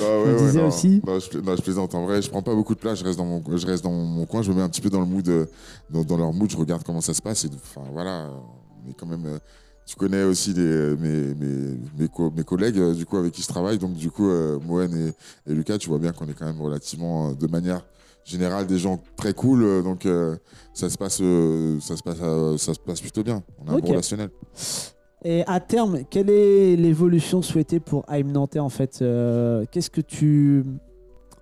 Non, 0.00 0.52
non, 0.52 0.68
aussi. 0.68 1.02
Non 1.06 1.18
je, 1.18 1.28
pla- 1.28 1.40
non, 1.40 1.56
je 1.56 1.62
plaisante. 1.62 1.94
En 1.94 2.04
vrai, 2.06 2.22
je 2.22 2.30
prends 2.30 2.42
pas 2.42 2.54
beaucoup 2.54 2.74
de 2.74 2.78
place. 2.80 2.98
Je 2.98 3.04
reste 3.04 3.18
dans 3.18 3.24
mon, 3.24 3.42
je 3.56 3.66
reste 3.66 3.82
dans 3.84 3.90
mon 3.92 4.26
coin. 4.26 4.42
Je 4.42 4.50
me 4.50 4.56
mets 4.56 4.62
un 4.62 4.68
petit 4.68 4.80
peu 4.80 4.90
dans 4.90 5.00
le 5.00 5.06
mood, 5.06 5.28
euh, 5.28 5.46
dans, 5.90 6.04
dans 6.04 6.16
leur 6.16 6.32
mood. 6.32 6.50
Je 6.50 6.56
regarde 6.56 6.82
comment 6.84 7.00
ça 7.00 7.14
se 7.14 7.22
passe. 7.22 7.44
Et, 7.44 7.50
enfin, 7.54 7.86
voilà. 7.92 8.26
euh, 8.26 8.90
est 8.90 8.94
quand 8.94 9.06
même. 9.06 9.26
euh, 9.26 9.38
tu 9.86 9.96
connais 9.96 10.22
aussi 10.22 10.52
les, 10.52 10.94
mes, 10.96 11.34
mes, 11.34 11.78
mes, 11.98 12.08
co- 12.08 12.30
mes 12.30 12.44
collègues 12.44 12.78
euh, 12.78 12.94
du 12.94 13.06
coup 13.06 13.16
avec 13.16 13.32
qui 13.32 13.42
je 13.42 13.48
travaille. 13.48 13.78
Donc 13.78 13.94
du 13.94 14.10
coup, 14.10 14.28
euh, 14.28 14.58
Moen 14.60 14.94
et, 14.94 15.50
et 15.50 15.54
Lucas, 15.54 15.78
tu 15.78 15.88
vois 15.88 15.98
bien 15.98 16.12
qu'on 16.12 16.26
est 16.28 16.34
quand 16.34 16.44
même 16.46 16.60
relativement, 16.60 17.30
euh, 17.30 17.34
de 17.34 17.46
manière 17.46 17.82
générale, 18.28 18.66
des 18.66 18.78
gens 18.78 19.00
très 19.16 19.32
cool. 19.34 19.62
euh, 19.62 19.82
donc 19.82 20.06
euh, 20.06 20.36
ça 20.74 20.88
se 20.90 20.96
passe, 20.98 21.18
euh, 21.20 21.78
ça 21.80 21.96
se 21.96 22.02
passe, 22.02 22.18
euh, 22.22 22.56
ça 22.58 22.74
se 22.74 22.78
passe 22.80 23.00
plutôt 23.00 23.22
bien. 23.22 23.42
On 23.64 23.68
a 23.68 23.72
un 23.72 23.76
Ok. 23.76 23.82
bon 23.82 23.88
relationnel. 23.90 24.30
et 25.24 25.42
à 25.46 25.58
terme 25.60 26.00
quelle 26.10 26.30
est 26.30 26.76
l'évolution 26.76 27.42
souhaitée 27.42 27.80
pour 27.80 28.04
Aim 28.08 28.24
Nantais 28.32 28.58
en 28.60 28.68
fait 28.68 29.00
Euh, 29.02 29.64
qu'est-ce 29.70 29.90
que 29.90 30.00
tu 30.00 30.64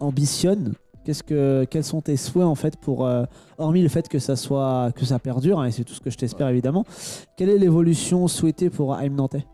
ambitionnes? 0.00 0.74
Qu'est-ce 1.04 1.22
que, 1.22 1.64
quels 1.70 1.84
sont 1.84 2.00
tes 2.00 2.16
souhaits 2.16 2.46
en 2.46 2.56
fait 2.56 2.76
pour, 2.78 3.06
euh, 3.06 3.24
hormis 3.58 3.80
le 3.82 3.88
fait 3.88 4.08
que 4.08 4.18
ça 4.18 4.34
soit 4.34 4.90
que 4.96 5.04
ça 5.04 5.20
perdure, 5.20 5.60
hein, 5.60 5.66
et 5.66 5.70
c'est 5.70 5.84
tout 5.84 5.94
ce 5.94 6.00
que 6.00 6.10
je 6.10 6.16
t'espère 6.18 6.48
évidemment. 6.48 6.84
Quelle 7.36 7.48
est 7.48 7.58
l'évolution 7.58 8.26
souhaitée 8.26 8.70
pour 8.70 8.96
Aim 8.96 9.10
Nantais? 9.10 9.46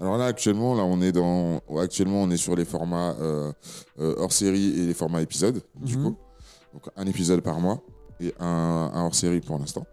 Alors 0.00 0.16
là, 0.18 0.26
actuellement, 0.26 0.74
là, 0.76 0.84
on 0.84 1.00
est 1.00 1.10
dans, 1.10 1.60
actuellement, 1.80 2.22
on 2.22 2.30
est 2.30 2.36
sur 2.36 2.54
les 2.54 2.64
formats 2.66 3.16
euh, 3.20 3.50
euh, 3.98 4.14
hors 4.18 4.30
série 4.32 4.78
et 4.78 4.86
les 4.86 4.94
formats 4.94 5.22
épisodes, 5.22 5.60
du 5.82 5.96
Mhm. 5.96 6.04
coup. 6.04 6.16
Donc 6.72 6.82
un 6.96 7.06
épisode 7.06 7.40
par 7.40 7.60
mois 7.60 7.82
et 8.20 8.34
un, 8.40 8.90
un 8.94 9.04
hors 9.04 9.14
série 9.14 9.40
pour 9.40 9.58
l'instant. 9.58 9.86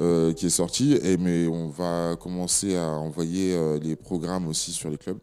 euh, 0.00 0.32
qui 0.32 0.46
est 0.46 0.50
sorti. 0.50 0.94
Et, 1.02 1.16
mais 1.16 1.46
on 1.46 1.68
va 1.68 2.16
commencer 2.16 2.76
à 2.76 2.88
envoyer 2.90 3.54
euh, 3.54 3.78
les 3.78 3.96
programmes 3.96 4.46
aussi 4.48 4.72
sur 4.72 4.90
les 4.90 4.98
clubs. 4.98 5.18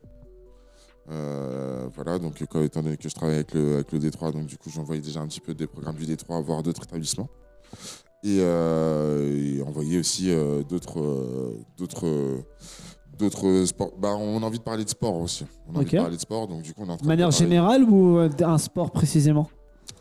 Euh, 1.10 1.88
voilà, 1.94 2.20
donc 2.20 2.42
quand, 2.50 2.62
étant 2.62 2.82
donné 2.82 2.96
que 2.96 3.10
je 3.10 3.16
travaille 3.16 3.36
avec 3.36 3.54
le, 3.54 3.76
avec 3.76 3.92
le 3.92 4.00
Détroit, 4.00 4.32
donc 4.32 4.46
du 4.46 4.58
coup 4.58 4.70
j'envoyais 4.70 5.02
déjà 5.02 5.20
un 5.20 5.28
petit 5.28 5.42
peu 5.42 5.54
des 5.54 5.68
programmes 5.68 5.98
du 5.98 6.06
Détroit, 6.06 6.40
voire 6.42 6.64
d'autres 6.64 6.84
établissements. 6.84 7.28
Et, 8.24 8.38
et 8.38 9.62
envoyer 9.64 9.98
aussi 9.98 10.30
d'autres 10.70 11.56
d'autres 11.76 12.44
d'autres 13.18 13.66
sports. 13.66 13.94
Bah, 13.98 14.16
on 14.16 14.44
a 14.44 14.46
envie 14.46 14.60
de 14.60 14.64
parler 14.64 14.84
de 14.84 14.90
sport 14.90 15.16
aussi. 15.16 15.46
On 15.68 15.76
a 15.76 15.80
envie 15.80 15.92
de 15.92 15.98
parler 15.98 16.18
de 16.18 16.22
sport, 16.22 16.48
donc 16.48 16.62
du 16.62 16.74
coup 16.74 16.82
on 16.84 16.90
est 16.90 16.92
en 16.92 16.98
train 16.98 17.04
De 17.06 17.08
manière 17.08 17.30
de 17.30 17.34
générale 17.34 17.84
ou 17.84 18.20
un 18.20 18.58
sport 18.60 18.92
précisément? 18.92 19.50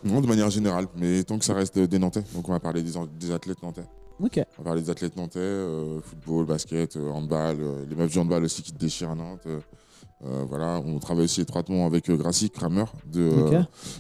Non, 0.05 0.21
de 0.21 0.27
manière 0.27 0.51
générale, 0.51 0.87
mais 0.97 1.23
tant 1.25 1.39
que 1.39 1.45
ça 1.45 1.55
reste 1.55 1.79
des 1.79 1.99
Nantais. 1.99 2.23
Donc 2.35 2.49
on 2.49 2.53
va 2.53 2.61
parler 2.61 2.83
des, 2.83 2.93
des 3.19 3.31
athlètes 3.33 3.63
nantais. 3.63 3.85
Ok. 4.23 4.39
On 4.59 4.63
va 4.63 4.65
parler 4.65 4.83
des 4.83 4.91
athlètes 4.91 5.17
nantais, 5.17 5.39
euh, 5.41 6.01
football, 6.03 6.45
basket, 6.47 6.97
euh, 6.97 7.11
handball, 7.11 7.57
euh, 7.61 7.85
les 7.89 7.95
meufs 7.97 8.11
du 8.11 8.19
handball 8.19 8.45
aussi 8.45 8.63
qui 8.63 8.73
te 8.73 8.79
déchirent 8.79 9.11
à 9.11 9.15
Nantes. 9.15 9.47
euh, 9.47 10.45
voilà, 10.49 10.81
on 10.85 10.99
travaille 10.99 11.25
aussi 11.25 11.41
étroitement 11.41 11.87
avec 11.87 12.11
Gracie 12.11 12.51
Kramer, 12.51 12.85
de, 13.11 13.31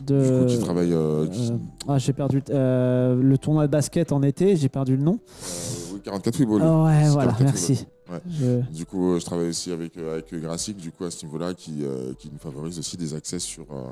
De, 0.06 0.20
du 0.22 0.40
coup, 0.40 0.46
qui 0.46 0.58
travaille. 0.58 0.94
qui- 1.30 1.52
ah, 1.88 1.96
j'ai 1.98 2.12
perdu 2.12 2.42
le- 2.48 3.36
tournoi 3.40 3.66
de 3.66 3.72
basket 3.72 4.12
en 4.12 4.22
été, 4.22 4.56
j'ai 4.56 4.68
perdu 4.68 4.96
le 4.98 5.02
nom. 5.02 5.18
oui, 5.94 6.00
44 6.04 6.36
football. 6.36 6.60
Ah 6.62 6.84
ouais, 6.84 7.08
voilà, 7.08 7.32
44 7.32 7.40
merci. 7.42 7.86
Ouais. 8.10 8.20
Je- 8.28 8.76
Du 8.76 8.84
coup, 8.84 9.18
je 9.18 9.24
travaille 9.24 9.48
aussi 9.48 9.72
avec, 9.72 9.96
avec 9.96 10.34
du 10.76 10.90
coup, 10.92 11.04
à 11.04 11.10
ce 11.10 11.24
niveau-là, 11.24 11.54
qui, 11.54 11.78
euh, 11.84 12.12
qui 12.18 12.28
nous 12.30 12.38
favorise 12.38 12.78
aussi 12.78 12.96
des 12.98 13.14
accès 13.14 13.38
sur, 13.38 13.64
euh, 13.72 13.84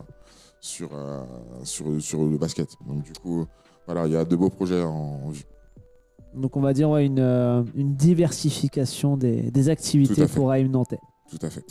sur, 0.60 0.90
euh, 0.92 1.22
sur, 1.64 2.00
sur 2.00 2.24
le 2.24 2.38
basket. 2.38 2.70
Donc, 2.86 3.02
du 3.02 3.12
coup, 3.12 3.46
voilà, 3.86 4.06
il 4.06 4.12
y 4.12 4.16
a 4.16 4.24
de 4.24 4.36
beaux 4.36 4.50
projets 4.50 4.82
en, 4.82 5.20
en 5.24 5.30
vue. 5.30 5.44
Donc 6.34 6.56
on 6.56 6.60
va 6.60 6.74
dire 6.74 6.90
ouais, 6.90 7.06
une, 7.06 7.20
euh, 7.20 7.62
une 7.74 7.94
diversification 7.94 9.16
des, 9.16 9.50
des 9.50 9.68
activités 9.70 10.26
pour 10.26 10.52
AIM 10.54 10.68
Nantais. 10.68 11.00
Tout 11.30 11.38
à 11.42 11.50
fait. 11.50 11.64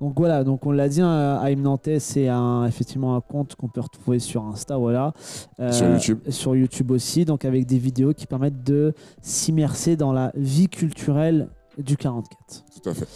Donc 0.00 0.14
voilà, 0.16 0.44
donc 0.44 0.66
on 0.66 0.72
l'a 0.72 0.88
dit, 0.88 1.00
hein, 1.00 1.40
AIM 1.44 1.60
Nantais, 1.62 1.98
c'est 1.98 2.28
un, 2.28 2.66
effectivement 2.66 3.16
un 3.16 3.20
compte 3.20 3.54
qu'on 3.54 3.68
peut 3.68 3.80
retrouver 3.80 4.18
sur 4.18 4.44
Insta, 4.44 4.76
voilà. 4.76 5.12
Euh, 5.60 5.72
Sur 5.72 5.88
YouTube. 5.88 6.18
Sur 6.28 6.56
YouTube 6.56 6.90
aussi, 6.90 7.24
donc 7.24 7.44
avec 7.44 7.66
des 7.66 7.78
vidéos 7.78 8.12
qui 8.14 8.26
permettent 8.26 8.62
de 8.62 8.94
s'immerser 9.22 9.96
dans 9.96 10.12
la 10.12 10.32
vie 10.34 10.68
culturelle 10.68 11.48
du 11.78 11.96
44. 11.96 12.64
Tout 12.82 12.88
à 12.88 12.94
fait. 12.94 13.08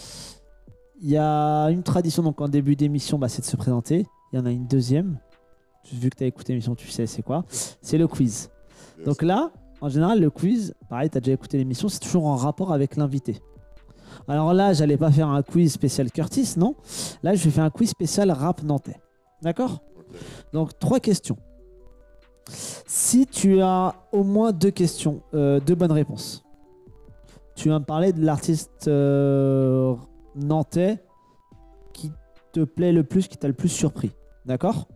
Il 1.01 1.09
y 1.09 1.17
a 1.17 1.65
une 1.67 1.83
tradition, 1.83 2.21
donc 2.23 2.39
en 2.41 2.47
début 2.47 2.75
d'émission, 2.75 3.17
bah, 3.17 3.27
c'est 3.27 3.41
de 3.41 3.47
se 3.47 3.57
présenter. 3.57 4.05
Il 4.31 4.39
y 4.39 4.41
en 4.41 4.45
a 4.45 4.51
une 4.51 4.67
deuxième. 4.67 5.19
Vu 5.91 6.09
que 6.09 6.17
tu 6.17 6.23
as 6.23 6.27
écouté 6.27 6.53
l'émission, 6.53 6.75
tu 6.75 6.87
sais 6.89 7.07
c'est 7.07 7.23
quoi. 7.23 7.43
C'est 7.49 7.97
le 7.97 8.07
quiz. 8.07 8.49
Donc 9.05 9.21
là, 9.21 9.51
en 9.81 9.89
général, 9.89 10.21
le 10.21 10.29
quiz, 10.29 10.75
pareil, 10.89 11.09
tu 11.09 11.17
as 11.17 11.21
déjà 11.21 11.33
écouté 11.33 11.57
l'émission, 11.57 11.89
c'est 11.89 11.99
toujours 11.99 12.27
en 12.27 12.35
rapport 12.35 12.71
avec 12.71 12.95
l'invité. 12.95 13.41
Alors 14.27 14.53
là, 14.53 14.73
j'allais 14.73 14.97
pas 14.97 15.11
faire 15.11 15.29
un 15.29 15.41
quiz 15.41 15.73
spécial 15.73 16.11
Curtis, 16.11 16.53
non. 16.57 16.75
Là, 17.23 17.33
je 17.33 17.43
vais 17.43 17.49
faire 17.49 17.63
un 17.63 17.69
quiz 17.69 17.89
spécial 17.89 18.29
rap 18.31 18.61
nantais. 18.63 18.99
D'accord. 19.41 19.81
Donc, 20.53 20.77
trois 20.77 20.99
questions. 20.99 21.37
Si 22.47 23.25
tu 23.25 23.61
as 23.61 23.95
au 24.11 24.23
moins 24.23 24.51
deux 24.51 24.71
questions, 24.71 25.21
euh, 25.33 25.59
deux 25.59 25.75
bonnes 25.75 25.91
réponses, 25.91 26.43
tu 27.55 27.69
vas 27.69 27.79
me 27.79 27.85
parler 27.85 28.13
de 28.13 28.23
l'artiste 28.23 28.87
euh, 28.87 29.95
nantais 30.35 31.03
qui 31.93 32.11
te 32.51 32.63
plaît 32.63 32.91
le 32.91 33.03
plus, 33.03 33.27
qui 33.27 33.37
t'a 33.37 33.47
le 33.47 33.53
plus 33.53 33.69
surpris. 33.69 34.11
D'accord? 34.45 34.87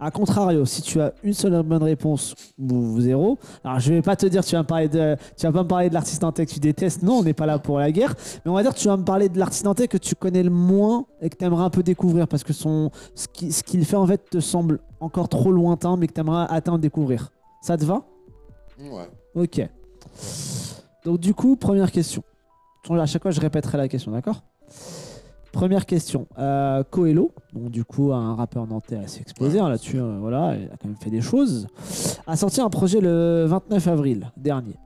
A 0.00 0.10
contrario, 0.10 0.64
si 0.64 0.80
tu 0.80 0.98
as 0.98 1.12
une 1.22 1.34
seule 1.34 1.62
bonne 1.62 1.82
réponse 1.82 2.34
ou 2.58 2.98
zéro, 3.00 3.36
alors 3.62 3.78
je 3.80 3.92
vais 3.92 4.00
pas 4.00 4.16
te 4.16 4.24
dire 4.24 4.42
tu 4.42 4.54
vas 4.54 4.62
me 4.62 4.66
parler 4.66 4.88
de, 4.88 5.14
tu 5.36 5.44
vas 5.44 5.52
pas 5.52 5.62
me 5.62 5.68
parler 5.68 5.90
de 5.90 5.94
l'artiste 5.94 6.22
nantais 6.22 6.46
que 6.46 6.52
tu 6.52 6.58
détestes. 6.60 7.02
Non, 7.02 7.18
on 7.18 7.22
n'est 7.22 7.34
pas 7.34 7.44
là 7.44 7.58
pour 7.58 7.78
la 7.78 7.92
guerre. 7.92 8.14
Mais 8.44 8.50
on 8.50 8.54
va 8.54 8.62
dire 8.62 8.72
que 8.72 8.78
tu 8.78 8.88
vas 8.88 8.96
me 8.96 9.04
parler 9.04 9.28
de 9.28 9.38
l'artiste 9.38 9.64
nantais 9.66 9.86
que 9.86 9.98
tu 9.98 10.14
connais 10.14 10.42
le 10.42 10.48
moins 10.48 11.04
et 11.20 11.28
que 11.28 11.36
tu 11.36 11.44
aimerais 11.44 11.64
un 11.64 11.70
peu 11.70 11.82
découvrir 11.82 12.26
parce 12.28 12.44
que 12.44 12.54
son, 12.54 12.90
ce 13.14 13.28
qui- 13.28 13.52
ce 13.52 13.62
qu'il 13.62 13.84
fait 13.84 13.96
en 13.96 14.06
fait 14.06 14.30
te 14.30 14.40
semble 14.40 14.78
encore 15.00 15.28
trop 15.28 15.52
lointain, 15.52 15.96
mais 15.98 16.06
que 16.06 16.14
tu 16.14 16.20
aimerais 16.20 16.46
atteindre, 16.48 16.78
découvrir. 16.78 17.30
Ça 17.60 17.76
te 17.76 17.84
va? 17.84 18.04
Ouais. 18.80 19.08
Ok. 19.34 19.68
Donc 21.04 21.18
du 21.20 21.34
coup, 21.34 21.56
première 21.56 21.90
question. 21.92 22.22
À 22.90 23.04
chaque 23.04 23.20
fois, 23.20 23.32
je 23.32 23.40
répéterai 23.40 23.76
la 23.76 23.86
question, 23.88 24.12
d'accord? 24.12 24.42
Première 25.58 25.86
question. 25.86 26.28
Euh, 26.38 26.84
Coelho, 26.88 27.32
donc 27.52 27.72
du 27.72 27.84
coup 27.84 28.12
un 28.12 28.36
rappeur 28.36 28.64
nantais 28.68 28.94
assez 28.94 29.20
explosé 29.20 29.58
hein, 29.58 29.68
là-dessus, 29.68 29.98
euh, 29.98 30.16
voilà, 30.20 30.54
il 30.54 30.66
a 30.66 30.76
quand 30.76 30.86
même 30.86 30.96
fait 30.96 31.10
des 31.10 31.20
choses, 31.20 31.66
a 32.28 32.36
sorti 32.36 32.60
un 32.60 32.70
projet 32.70 33.00
le 33.00 33.44
29 33.46 33.88
avril 33.88 34.30
dernier. 34.36 34.76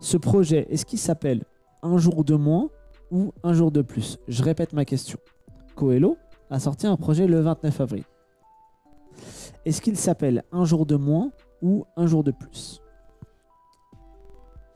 Ce 0.00 0.16
projet, 0.16 0.66
est-ce 0.70 0.84
qu'il 0.84 0.98
s'appelle 0.98 1.44
Un 1.84 1.98
jour 1.98 2.24
de 2.24 2.34
moins 2.34 2.68
ou 3.12 3.32
Un 3.44 3.52
jour 3.52 3.70
de 3.70 3.80
plus? 3.80 4.18
Je 4.26 4.42
répète 4.42 4.72
ma 4.72 4.84
question. 4.84 5.20
Coelho 5.76 6.16
a 6.50 6.58
sorti 6.58 6.88
un 6.88 6.96
projet 6.96 7.28
le 7.28 7.38
29 7.38 7.80
avril. 7.80 8.02
Est-ce 9.64 9.80
qu'il 9.80 9.96
s'appelle 9.96 10.42
Un 10.50 10.64
jour 10.64 10.84
de 10.84 10.96
moins 10.96 11.30
ou 11.62 11.84
Un 11.96 12.08
jour 12.08 12.24
de 12.24 12.32
plus? 12.32 12.80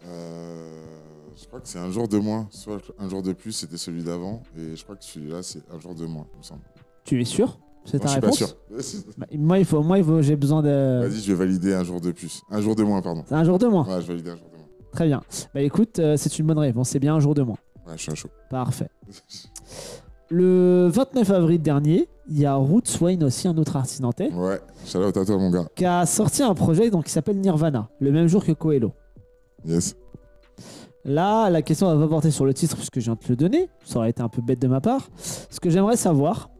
Euh, 0.06 1.07
je 1.40 1.46
crois 1.46 1.60
que 1.60 1.68
c'est 1.68 1.78
un 1.78 1.90
jour 1.90 2.08
de 2.08 2.18
moins. 2.18 2.46
Soit 2.50 2.78
un 2.98 3.08
jour 3.08 3.22
de 3.22 3.32
plus, 3.32 3.52
c'était 3.52 3.76
celui 3.76 4.02
d'avant. 4.02 4.42
Et 4.56 4.76
je 4.76 4.82
crois 4.84 4.96
que 4.96 5.04
celui-là, 5.04 5.42
c'est 5.42 5.60
un 5.72 5.78
jour 5.78 5.94
de 5.94 6.06
moins, 6.06 6.26
il 6.34 6.38
me 6.38 6.42
semble. 6.42 6.62
Tu 7.04 7.20
es 7.20 7.24
sûr? 7.24 7.58
C'est 7.84 8.00
ta 8.00 8.06
je 8.08 8.12
suis 8.12 8.20
pas 8.20 8.26
réponse? 8.30 8.38
sûr. 8.38 9.12
Bah, 9.16 9.26
Moi, 9.32 9.58
il 9.60 9.64
faut, 9.64 9.82
moi, 9.82 9.98
il 9.98 10.04
faut, 10.04 10.20
j'ai 10.20 10.36
besoin 10.36 10.62
de. 10.62 11.00
Vas-y, 11.06 11.20
je 11.20 11.32
vais 11.32 11.38
valider 11.38 11.72
un 11.74 11.84
jour 11.84 12.00
de 12.00 12.12
plus. 12.12 12.42
Un 12.50 12.60
jour 12.60 12.74
de 12.76 12.82
moins, 12.82 13.00
pardon. 13.00 13.24
C'est 13.26 13.34
un 13.34 13.44
jour 13.44 13.58
de 13.58 13.66
moins? 13.66 13.84
Ouais, 13.86 13.94
je 14.02 14.06
vais 14.06 14.14
valider 14.14 14.30
un 14.30 14.36
jour 14.36 14.48
de 14.52 14.56
moins. 14.56 14.66
Très 14.92 15.06
bien. 15.06 15.22
Bah 15.54 15.60
écoute, 15.62 15.98
euh, 15.98 16.16
c'est 16.16 16.38
une 16.38 16.46
bonne 16.46 16.58
réponse. 16.58 16.88
C'est 16.90 16.98
bien 16.98 17.14
un 17.14 17.20
jour 17.20 17.34
de 17.34 17.42
moins. 17.42 17.56
Ouais, 17.86 17.94
je 17.96 18.02
suis 18.02 18.12
à 18.12 18.14
chaud. 18.14 18.28
Parfait. 18.50 18.90
Le 20.30 20.88
29 20.92 21.30
avril 21.30 21.62
dernier, 21.62 22.06
il 22.28 22.38
y 22.38 22.44
a 22.44 22.54
Roots 22.54 23.00
Wayne 23.00 23.24
aussi, 23.24 23.48
un 23.48 23.56
autre 23.56 23.76
artiste 23.76 24.00
nantais, 24.00 24.30
Ouais, 24.30 24.60
out 24.96 25.16
à 25.16 25.24
toi, 25.24 25.38
mon 25.38 25.50
gars. 25.50 25.64
qui 25.74 25.86
a 25.86 26.04
sorti 26.04 26.42
un 26.42 26.54
projet 26.54 26.90
donc, 26.90 27.06
qui 27.06 27.10
s'appelle 27.12 27.38
Nirvana, 27.40 27.88
le 27.98 28.12
même 28.12 28.26
jour 28.26 28.44
que 28.44 28.52
Coelho. 28.52 28.92
Yes. 29.64 29.96
Là, 31.08 31.48
la 31.48 31.62
question 31.62 31.86
va 31.86 32.04
pas 32.04 32.08
porter 32.08 32.30
sur 32.30 32.44
le 32.44 32.52
titre 32.52 32.76
puisque 32.76 33.00
je 33.00 33.06
viens 33.06 33.14
de 33.14 33.18
te 33.18 33.30
le 33.30 33.36
donner. 33.36 33.70
Ça 33.82 33.98
aurait 33.98 34.10
été 34.10 34.20
un 34.20 34.28
peu 34.28 34.42
bête 34.42 34.60
de 34.60 34.68
ma 34.68 34.82
part. 34.82 35.08
Ce 35.16 35.58
que 35.58 35.70
j'aimerais 35.70 35.96
savoir, 35.96 36.50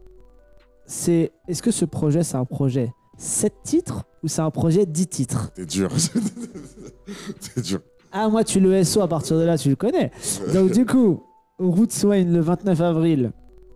c'est 0.87 1.31
est-ce 1.47 1.61
que 1.61 1.69
ce 1.69 1.85
projet, 1.85 2.23
c'est 2.23 2.35
un 2.35 2.45
projet 2.45 2.91
7 3.19 3.53
titres 3.63 4.05
ou 4.23 4.27
c'est 4.27 4.41
un 4.41 4.49
projet 4.49 4.87
10 4.87 5.07
titres? 5.07 5.51
T'es 5.53 5.67
dur. 5.67 5.91
T'es 7.55 7.61
dur. 7.61 7.79
Ah, 8.11 8.27
moi, 8.27 8.43
tu 8.43 8.59
le 8.59 8.83
SO, 8.83 9.01
à 9.01 9.07
partir 9.07 9.37
de 9.37 9.43
là, 9.43 9.55
tu 9.55 9.69
le 9.69 9.75
connais. 9.75 10.11
Donc, 10.51 10.71
du 10.71 10.83
coup, 10.83 11.21
Roots 11.59 12.03
Wayne, 12.03 12.33
le 12.33 12.39
29 12.39 12.81
avril, 12.81 13.31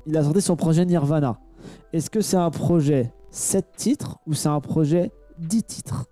il 0.08 0.18
a 0.18 0.24
sorti 0.24 0.42
son 0.42 0.56
projet 0.56 0.86
Nirvana. 0.86 1.40
Est-ce 1.94 2.10
que 2.10 2.22
c'est 2.22 2.38
un 2.38 2.50
projet 2.50 3.14
7 3.30 3.68
titres 3.78 4.18
ou 4.26 4.34
c'est 4.34 4.50
un 4.50 4.60
projet 4.60 5.12
10 5.38 5.64
titres? 5.64 6.06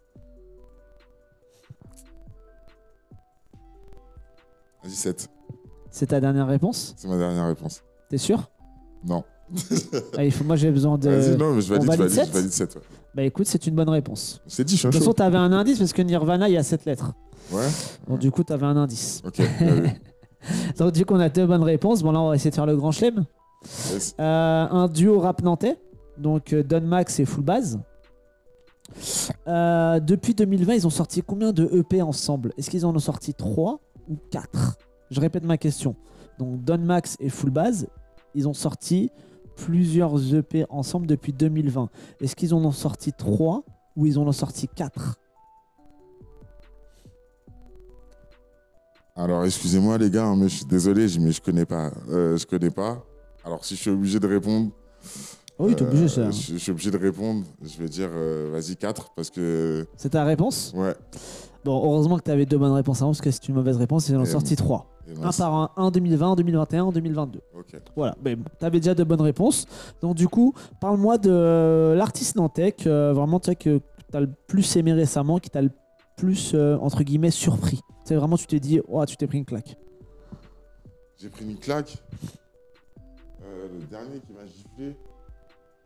Vas-y, 4.83 4.93
7. 4.93 5.29
C'est 5.89 6.07
ta 6.07 6.19
dernière 6.19 6.47
réponse? 6.47 6.93
C'est 6.97 7.07
ma 7.07 7.17
dernière 7.17 7.47
réponse. 7.47 7.83
T'es 8.09 8.17
sûr? 8.17 8.49
Non. 9.05 9.23
ah, 10.17 10.23
il 10.23 10.31
faut, 10.31 10.43
Moi, 10.43 10.55
j'ai 10.55 10.71
besoin 10.71 10.97
de. 10.97 11.09
Vas-y, 11.09 11.37
non, 11.37 11.53
mais 11.53 11.61
je 11.61 11.73
on 11.73 11.79
valide, 11.79 11.83
je 11.83 11.87
valide 11.87 11.99
valide, 11.99 12.13
sept? 12.13 12.27
je 12.27 12.33
valide 12.33 12.51
7. 12.51 12.75
Ouais. 12.75 12.81
Bah, 13.13 13.23
écoute, 13.23 13.47
c'est 13.47 13.67
une 13.67 13.75
bonne 13.75 13.89
réponse. 13.89 14.41
C'est 14.47 14.63
dit, 14.63 14.75
je 14.75 14.79
suis 14.79 14.87
De 14.87 14.91
toute 14.91 14.99
façon, 14.99 15.11
chaud. 15.11 15.15
t'avais 15.15 15.37
un 15.37 15.51
indice 15.51 15.79
parce 15.79 15.91
que 15.91 16.01
Nirvana, 16.01 16.47
il 16.47 16.53
y 16.53 16.57
a 16.57 16.63
7 16.63 16.85
lettres. 16.85 17.13
Ouais. 17.51 17.67
Donc, 18.07 18.19
du 18.19 18.31
coup, 18.31 18.43
t'avais 18.43 18.65
un 18.65 18.77
indice. 18.77 19.21
Ok. 19.25 19.37
bien 19.37 19.73
vu. 19.75 19.89
Donc, 20.77 20.93
du 20.93 21.05
coup, 21.05 21.13
on 21.13 21.19
a 21.19 21.29
deux 21.29 21.45
bonnes 21.45 21.63
réponses. 21.63 22.01
Bon, 22.01 22.11
là, 22.11 22.21
on 22.21 22.29
va 22.29 22.35
essayer 22.35 22.49
de 22.49 22.55
faire 22.55 22.65
le 22.65 22.75
grand 22.75 22.91
chelem. 22.91 23.25
Yes. 23.91 24.15
Euh, 24.19 24.67
un 24.69 24.87
duo 24.87 25.19
rap 25.19 25.43
nantais, 25.43 25.77
donc 26.17 26.53
euh, 26.53 26.63
Don 26.63 26.81
Max 26.81 27.19
et 27.19 27.25
Full 27.25 27.43
Base. 27.43 27.79
Euh, 29.47 29.99
depuis 29.99 30.33
2020, 30.33 30.73
ils 30.73 30.87
ont 30.87 30.91
sorti 30.91 31.21
combien 31.21 31.51
de 31.51 31.69
EP 31.73 32.01
ensemble? 32.01 32.53
Est-ce 32.57 32.69
qu'ils 32.69 32.85
en 32.85 32.95
ont 32.95 32.99
sorti 32.99 33.33
3 33.33 33.79
ou 34.11 34.17
4 34.29 34.77
Je 35.09 35.19
répète 35.19 35.43
ma 35.43 35.57
question. 35.57 35.95
Donc 36.37 36.63
Don 36.63 36.77
Max 36.77 37.17
et 37.19 37.29
Full 37.29 37.49
Base, 37.49 37.87
ils 38.35 38.47
ont 38.47 38.53
sorti 38.53 39.09
plusieurs 39.55 40.33
EP 40.33 40.65
ensemble 40.69 41.07
depuis 41.07 41.33
2020. 41.33 41.89
Est-ce 42.19 42.35
qu'ils 42.35 42.53
en 42.53 42.63
ont 42.63 42.71
sorti 42.71 43.13
3 43.13 43.63
ou 43.95 44.05
ils 44.05 44.19
en 44.19 44.27
ont 44.27 44.31
sorti 44.31 44.67
4 44.67 45.15
Alors, 49.15 49.43
excusez-moi, 49.45 49.97
les 49.97 50.09
gars, 50.09 50.25
hein, 50.25 50.35
mais 50.35 50.47
je 50.47 50.57
suis 50.57 50.65
désolé, 50.65 51.05
mais 51.19 51.31
je 51.31 51.41
connais 51.41 51.65
pas. 51.65 51.91
Euh, 52.09 52.37
je 52.37 52.45
connais 52.47 52.71
pas. 52.71 53.05
Alors, 53.43 53.65
si 53.65 53.75
je 53.75 53.81
suis 53.81 53.89
obligé 53.89 54.19
de 54.19 54.27
répondre. 54.27 54.71
Oui, 55.61 55.75
t'es 55.75 55.83
obligé, 55.83 56.03
euh, 56.05 56.07
ça. 56.07 56.31
Je, 56.31 56.53
je 56.53 56.57
suis 56.57 56.71
obligé 56.71 56.91
de 56.91 56.97
répondre. 56.97 57.45
Je 57.61 57.77
vais 57.81 57.87
dire, 57.89 58.09
euh, 58.11 58.49
vas-y, 58.51 58.75
4, 58.75 59.11
parce 59.15 59.29
que. 59.29 59.85
C'est 59.95 60.09
ta 60.09 60.23
réponse 60.23 60.73
Ouais. 60.75 60.95
Bon, 61.63 61.77
heureusement 61.83 62.17
que 62.17 62.23
tu 62.23 62.31
avais 62.31 62.45
deux 62.47 62.57
bonnes 62.57 62.71
réponses 62.71 63.01
avant, 63.01 63.11
parce 63.11 63.21
que 63.21 63.29
c'est 63.29 63.47
une 63.47 63.55
mauvaise 63.55 63.77
réponse, 63.77 64.09
ils 64.09 64.15
en 64.15 64.21
ont 64.21 64.23
Et 64.23 64.25
sorti 64.25 64.55
3. 64.55 64.87
Et 65.07 65.11
Un 65.17 65.19
mince. 65.21 65.37
par 65.37 65.53
un, 65.53 65.69
un 65.77 65.91
2020, 65.91 66.31
un 66.31 66.35
2021, 66.35 66.87
un 66.87 66.91
2022. 66.91 67.41
Ok. 67.55 67.79
Voilà, 67.95 68.15
mais 68.25 68.35
bon, 68.35 68.45
t'avais 68.57 68.79
déjà 68.79 68.95
de 68.95 69.03
bonnes 69.03 69.21
réponses. 69.21 69.65
Donc 70.01 70.15
du 70.15 70.27
coup, 70.27 70.53
parle-moi 70.79 71.19
de 71.19 71.29
euh, 71.31 71.95
l'artiste 71.95 72.35
nantais 72.35 72.71
que 72.71 72.89
euh, 72.89 73.13
vraiment 73.13 73.39
tu 73.39 73.51
sais, 73.51 73.55
que 73.55 73.79
t'as 74.11 74.21
le 74.21 74.29
plus 74.47 74.75
aimé 74.75 74.93
récemment, 74.93 75.37
qui 75.37 75.51
t'a 75.51 75.61
le 75.61 75.69
plus, 76.17 76.53
euh, 76.55 76.77
entre 76.79 77.03
guillemets, 77.03 77.29
surpris 77.31 77.79
C'est 78.05 78.15
vraiment, 78.15 78.37
tu 78.37 78.47
t'es 78.47 78.59
dit, 78.59 78.81
oh, 78.87 79.05
tu 79.05 79.15
t'es 79.17 79.27
pris 79.27 79.37
une 79.37 79.45
claque. 79.45 79.77
J'ai 81.17 81.29
pris 81.29 81.45
une 81.45 81.57
claque. 81.57 81.95
Euh, 83.43 83.67
le 83.79 83.85
dernier 83.85 84.19
qui 84.25 84.33
m'a 84.33 84.45
giflé. 84.45 84.95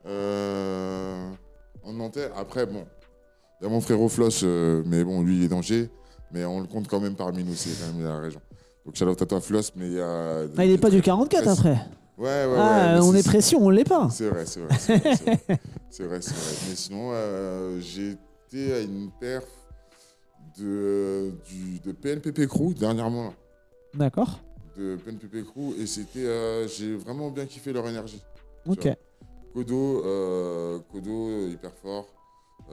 Euh, 0.05 1.29
en 1.83 1.93
Nantais. 1.93 2.29
Après, 2.35 2.65
bon, 2.65 2.85
il 3.59 3.63
y 3.63 3.67
a 3.67 3.69
mon 3.69 3.81
frère 3.81 3.97
Floss, 4.09 4.41
euh, 4.43 4.83
mais 4.85 5.03
bon, 5.03 5.21
lui, 5.23 5.37
il 5.37 5.43
est 5.43 5.47
danger. 5.47 5.89
Mais 6.31 6.43
on 6.45 6.59
le 6.59 6.67
compte 6.67 6.87
quand 6.87 6.99
même 6.99 7.15
parmi 7.15 7.43
nous, 7.43 7.55
c'est 7.55 7.69
quand 7.79 7.93
même 7.93 8.03
la 8.05 8.19
région. 8.19 8.41
Donc, 8.85 8.95
shout 8.95 9.05
out 9.05 9.21
à 9.21 9.25
toi, 9.25 9.41
Floss, 9.41 9.71
mais 9.75 9.87
il 9.87 9.93
y 9.93 10.01
a. 10.01 10.41
Ah, 10.57 10.65
il 10.65 10.71
n'est 10.71 10.77
pas 10.77 10.89
du 10.89 11.01
44 11.01 11.47
après 11.47 11.77
Ouais, 12.17 12.23
ouais, 12.27 12.45
ouais. 12.45 12.55
Ah, 12.57 12.93
mais 12.95 13.01
on 13.01 13.11
c'est- 13.11 13.19
est 13.19 13.23
précis, 13.23 13.55
on 13.55 13.69
l'est 13.69 13.83
pas. 13.83 14.09
C'est 14.09 14.29
vrai, 14.29 14.45
c'est 14.45 14.61
vrai. 14.61 14.77
C'est 14.79 14.97
vrai, 14.97 15.15
c'est 15.15 15.23
vrai. 15.23 15.39
Vrai, 15.97 16.19
vrai. 16.19 16.19
Mais 16.69 16.75
sinon, 16.75 17.09
euh, 17.13 17.79
été 17.79 18.73
à 18.73 18.79
une 18.81 19.11
perf 19.19 19.45
de, 20.57 21.31
du, 21.47 21.79
de 21.79 21.91
PNPP 21.91 22.47
Crew 22.47 22.73
dernièrement. 22.73 23.33
D'accord. 23.93 24.39
De 24.77 24.97
PNPP 24.97 25.43
Crew. 25.45 25.73
Et 25.79 25.85
c'était. 25.87 26.25
euh, 26.25 26.67
j'ai 26.67 26.95
vraiment 26.95 27.29
bien 27.31 27.45
kiffé 27.45 27.71
leur 27.73 27.87
énergie. 27.87 28.21
Ok. 28.67 28.89
Kodo, 29.55 30.03
euh, 30.05 30.79
Kodo, 30.91 31.47
hyper 31.47 31.71
fort. 31.81 32.05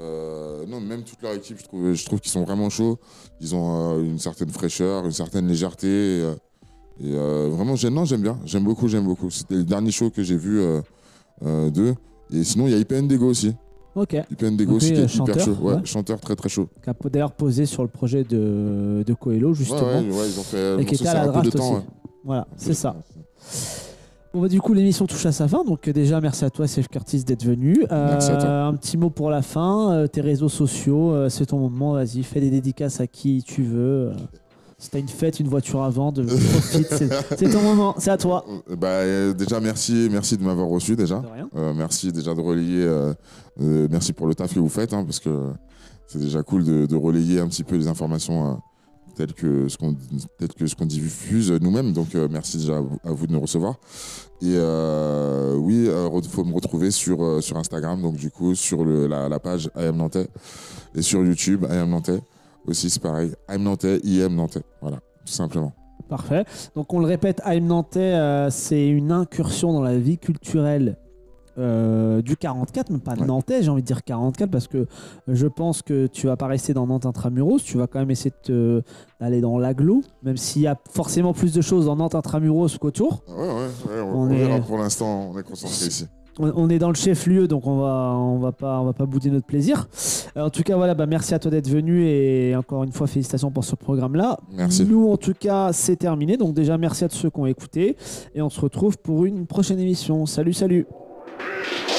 Euh, 0.01 0.67
non, 0.67 0.81
même 0.81 1.05
toute 1.05 1.23
leur 1.23 1.33
équipe, 1.35 1.59
je 1.59 1.65
trouve, 1.65 1.93
je 1.93 2.05
trouve 2.05 2.21
qu'ils 2.21 2.33
sont 2.33 2.43
vraiment 2.43 2.71
chauds. 2.71 2.99
Ils 3.41 3.55
ont 3.55 3.93
euh, 3.99 4.03
une 4.03 4.19
certaine 4.19 4.49
fraîcheur, 4.51 5.05
une 5.05 5.13
certaine 5.13 5.47
légèreté. 5.47 5.87
Et, 5.87 6.23
euh, 6.23 6.35
et, 7.01 7.13
euh, 7.15 7.49
vraiment, 7.53 7.77
j'aime, 7.77 7.95
non, 7.95 8.05
j'aime 8.05 8.23
bien. 8.23 8.37
J'aime 8.45 8.65
beaucoup, 8.65 8.89
j'aime 8.89 9.05
beaucoup. 9.05 9.31
C'était 9.31 9.55
le 9.55 9.65
dernier 9.65 9.93
show 9.93 10.11
que 10.11 10.25
j'ai 10.25 10.37
vu 10.37 10.59
euh, 10.61 10.81
euh, 11.45 11.71
d'eux. 11.71 11.95
Et 12.33 12.43
sinon, 12.43 12.67
il 12.67 12.73
y 12.73 12.75
a 12.75 12.79
IPN 12.79 13.07
Dego 13.07 13.27
aussi. 13.27 13.55
Ok. 13.95 14.17
IPN 14.33 14.57
Dego 14.57 14.75
aussi, 14.75 14.93
qui 14.93 14.95
est 14.95 15.03
euh, 15.03 15.07
hyper 15.07 15.09
chanteur, 15.11 15.45
chaud. 15.45 15.57
Ouais, 15.61 15.75
ouais. 15.75 15.81
chanteur 15.85 16.21
très 16.21 16.35
très 16.35 16.49
chaud. 16.49 16.69
Qui 16.83 16.91
a 16.91 16.95
d'ailleurs 17.11 17.33
posé 17.33 17.65
sur 17.67 17.83
le 17.83 17.89
projet 17.91 18.25
de, 18.25 19.05
de 19.07 19.15
Coelho, 19.15 19.55
justement. 19.55 19.83
ouais, 19.83 20.11
ouais, 20.11 20.29
ils 20.29 20.41
ont 20.41 20.43
fait. 20.43 20.81
Et 20.81 20.85
qui 20.85 20.97
était 20.97 21.07
à 21.07 21.27
la 21.27 21.29
draft 21.29 21.57
temps. 21.57 21.75
aussi. 21.75 21.87
Voilà, 22.25 22.49
c'est 22.57 22.75
ça. 22.75 22.91
temps. 22.91 23.92
Bon, 24.35 24.41
bah, 24.41 24.49
du 24.49 24.61
coup, 24.61 24.73
l'émission 24.73 25.07
touche 25.07 25.27
à 25.27 25.33
sa 25.33 25.47
fin. 25.47 25.63
Donc, 25.65 25.87
euh, 25.89 25.93
déjà, 25.93 26.21
merci 26.21 26.45
à 26.45 26.51
toi, 26.51 26.67
Seth 26.67 26.89
Curtis, 26.89 27.25
d'être 27.25 27.45
venu. 27.45 27.85
Merci 27.91 28.31
à 28.31 28.37
toi. 28.37 28.51
Un 28.65 28.75
petit 28.75 28.97
mot 28.97 29.11
pour 29.11 29.29
la 29.31 29.43
fin. 29.43 29.93
Euh, 29.93 30.07
tes 30.07 30.21
réseaux 30.23 30.49
sociaux, 30.49 31.13
euh, 31.13 31.29
c'est 31.29 31.47
ton 31.47 31.59
moment. 31.59 31.93
Vas-y, 31.93 32.23
fais 32.23 32.41
des 32.41 32.51
dédicaces 32.51 33.01
à 33.01 33.07
qui 33.07 33.43
tu 33.43 33.63
veux. 33.63 34.09
Euh, 34.09 34.15
si 34.79 34.91
t'as 34.91 34.99
une 34.99 35.09
fête, 35.09 35.39
une 35.39 35.47
voiture 35.49 35.83
à 35.83 35.91
vendre, 35.91 36.25
profite. 36.25 36.89
c'est 37.39 37.51
ton 37.51 37.61
moment. 37.63 37.95
C'est 37.99 38.11
à 38.11 38.17
toi. 38.17 38.45
Euh, 38.71 38.75
Bah, 38.77 38.89
euh, 38.89 39.33
déjà, 39.35 39.61
merci, 39.61 40.09
merci 40.11 40.37
de 40.39 40.43
m'avoir 40.43 40.67
reçu 40.69 40.97
déjà. 40.97 41.21
De 41.21 41.27
rien. 41.27 41.49
Euh, 41.55 41.73
merci 41.77 42.11
déjà 42.11 42.35
de 42.35 42.41
relayer. 42.41 42.83
euh, 42.85 43.13
euh, 43.61 43.87
merci 43.91 44.13
pour 44.15 44.27
le 44.27 44.35
taf 44.35 44.53
que 44.55 44.59
vous 44.61 44.69
faites, 44.71 44.93
hein, 44.95 45.05
parce 45.05 45.21
que 45.21 45.51
c'est 46.09 46.19
déjà 46.19 46.43
cool 46.43 46.65
de, 46.65 46.87
de 46.87 46.97
relayer 46.97 47.39
un 47.39 47.47
petit 47.49 47.65
peu 47.65 47.77
les 47.77 47.87
informations 47.87 48.59
euh, 49.13 49.17
telles 49.17 49.35
que 49.35 49.69
ce 49.69 49.77
qu'on 49.77 49.95
que 49.95 50.67
ce 50.67 50.75
qu'on 50.75 50.87
diffuse 50.87 51.53
nous-mêmes. 51.53 51.93
Donc 51.93 52.15
euh, 52.15 52.29
merci 52.31 52.59
déjà 52.59 52.77
à 52.77 53.13
vous, 53.13 53.27
de 53.27 53.33
nous 53.33 53.41
recevoir. 53.41 53.77
Et 54.41 54.55
euh, 54.57 55.55
oui, 55.57 55.89
il 55.89 56.29
faut 56.29 56.45
me 56.45 56.55
retrouver 56.55 56.91
sur, 56.91 57.23
euh, 57.23 57.41
sur 57.41 57.57
Instagram, 57.57 58.03
donc 58.03 58.17
du 58.17 58.31
coup 58.31 58.55
sur 58.55 58.85
le, 58.85 59.07
la, 59.07 59.39
page 59.39 59.71
IM 59.77 59.97
Nantais 59.97 60.27
et 60.95 61.03
sur 61.03 61.25
YouTube 61.25 61.65
IM 61.71 61.91
Nantais 61.91 62.21
aussi 62.67 62.91
c'est 62.91 63.03
pareil. 63.03 63.33
IM 63.49 63.63
Nantais, 63.63 64.01
IM 64.05 64.35
Nantais, 64.35 64.63
voilà, 64.81 64.99
tout 65.25 65.33
simplement. 65.33 65.73
Parfait. 66.09 66.45
Donc, 66.75 66.93
on 66.93 66.99
le 66.99 67.07
répète, 67.07 67.41
I'm 67.47 67.67
Nantais, 67.67 68.01
euh, 68.01 68.51
c'est 68.51 68.87
une 68.87 69.13
incursion 69.13 69.73
dans 69.73 69.81
la 69.81 69.97
vie 69.97 70.19
culturelle. 70.19 70.99
Euh, 71.59 72.23
du 72.23 72.37
44, 72.37 72.91
mais 72.91 72.99
pas 72.99 73.13
Ouais. 73.15 73.27
nantais, 73.27 73.63
j'ai 73.63 73.71
envie 73.71 73.83
de 73.83 73.87
dire 73.87 74.05
44 74.05 74.51
parce 74.51 74.69
que 74.69 74.87
je 75.29 75.47
pense 75.47 75.83
que 75.83 76.07
tu 76.07 76.27
vas 76.27 76.37
pas 76.37 76.47
rester 76.47 76.73
dans 76.75 76.87
Nantes 76.87 77.07
intramuros, 77.07 77.63
tu 77.63 77.77
vas 77.79 77.87
quand 77.87 77.99
même 77.99 78.11
essayer 78.11 78.33
de 78.49 78.83
d'aller 79.21 79.41
dans 79.41 79.59
l'aglo, 79.59 80.01
même 80.23 80.37
s'il 80.37 80.63
y 80.63 80.67
a 80.67 80.77
forcément 80.91 81.33
plus 81.33 81.53
de 81.53 81.61
choses 81.61 81.87
dans 81.87 81.97
Nantes 81.97 82.15
intramuros 82.15 82.77
qu'autour. 82.79 83.23
Ouais, 83.29 83.35
ouais, 83.45 83.49
ouais, 83.97 84.01
on, 84.01 84.15
On 84.15 84.21
on 84.23 84.27
verra 84.29 84.57
est- 84.57 84.61
pour 84.67 84.79
l'instant, 84.79 85.31
on 85.33 85.39
est 85.39 85.43
concentré 85.43 85.87
ici. 85.87 86.07
On, 86.39 86.51
on 86.57 86.71
est 86.71 86.79
dans 86.79 86.89
le 86.89 86.95
chef-lieu, 86.95 87.47
donc 87.47 87.67
on 87.67 87.77
va, 87.77 88.15
on 88.17 88.39
va 88.39 88.53
pas, 88.53 88.81
on 88.81 88.85
va 88.87 88.95
pas 88.95 89.05
bouder 89.05 89.29
notre 89.29 89.45
plaisir. 89.45 89.87
Euh, 90.39 90.47
en 90.47 90.49
tout 90.51 90.63
cas, 90.63 90.77
voilà, 90.77 90.95
bah, 90.95 91.05
merci 91.05 91.35
à 91.35 91.39
toi 91.39 91.51
d'être 91.51 91.69
venu 91.69 92.07
et 92.07 92.57
encore 92.57 92.85
une 92.85 92.93
fois, 92.93 93.07
félicitations 93.07 93.51
pour 93.51 93.65
ce 93.65 93.77
programme-là. 93.77 94.39
Merci. 94.51 94.87
Nous, 94.87 95.11
en 95.11 95.19
tout 95.19 95.35
cas, 95.39 95.75
c'est 95.75 95.97
terminé. 95.97 96.39
Donc 96.39 96.55
déjà, 96.55 96.79
merci 96.79 97.05
à 97.05 97.11
tous 97.11 97.17
ceux 97.17 97.29
qui 97.29 97.39
ont 97.39 97.45
écouté 97.45 97.99
et 98.35 98.41
on 98.41 98.49
se 98.49 98.59
retrouve 98.63 98.97
pour 98.97 99.27
une 99.27 99.47
prochaine 99.47 99.79
émission. 99.79 100.25
Salut, 100.25 100.55
salut. 100.55 100.87
Yeah. 101.43 101.92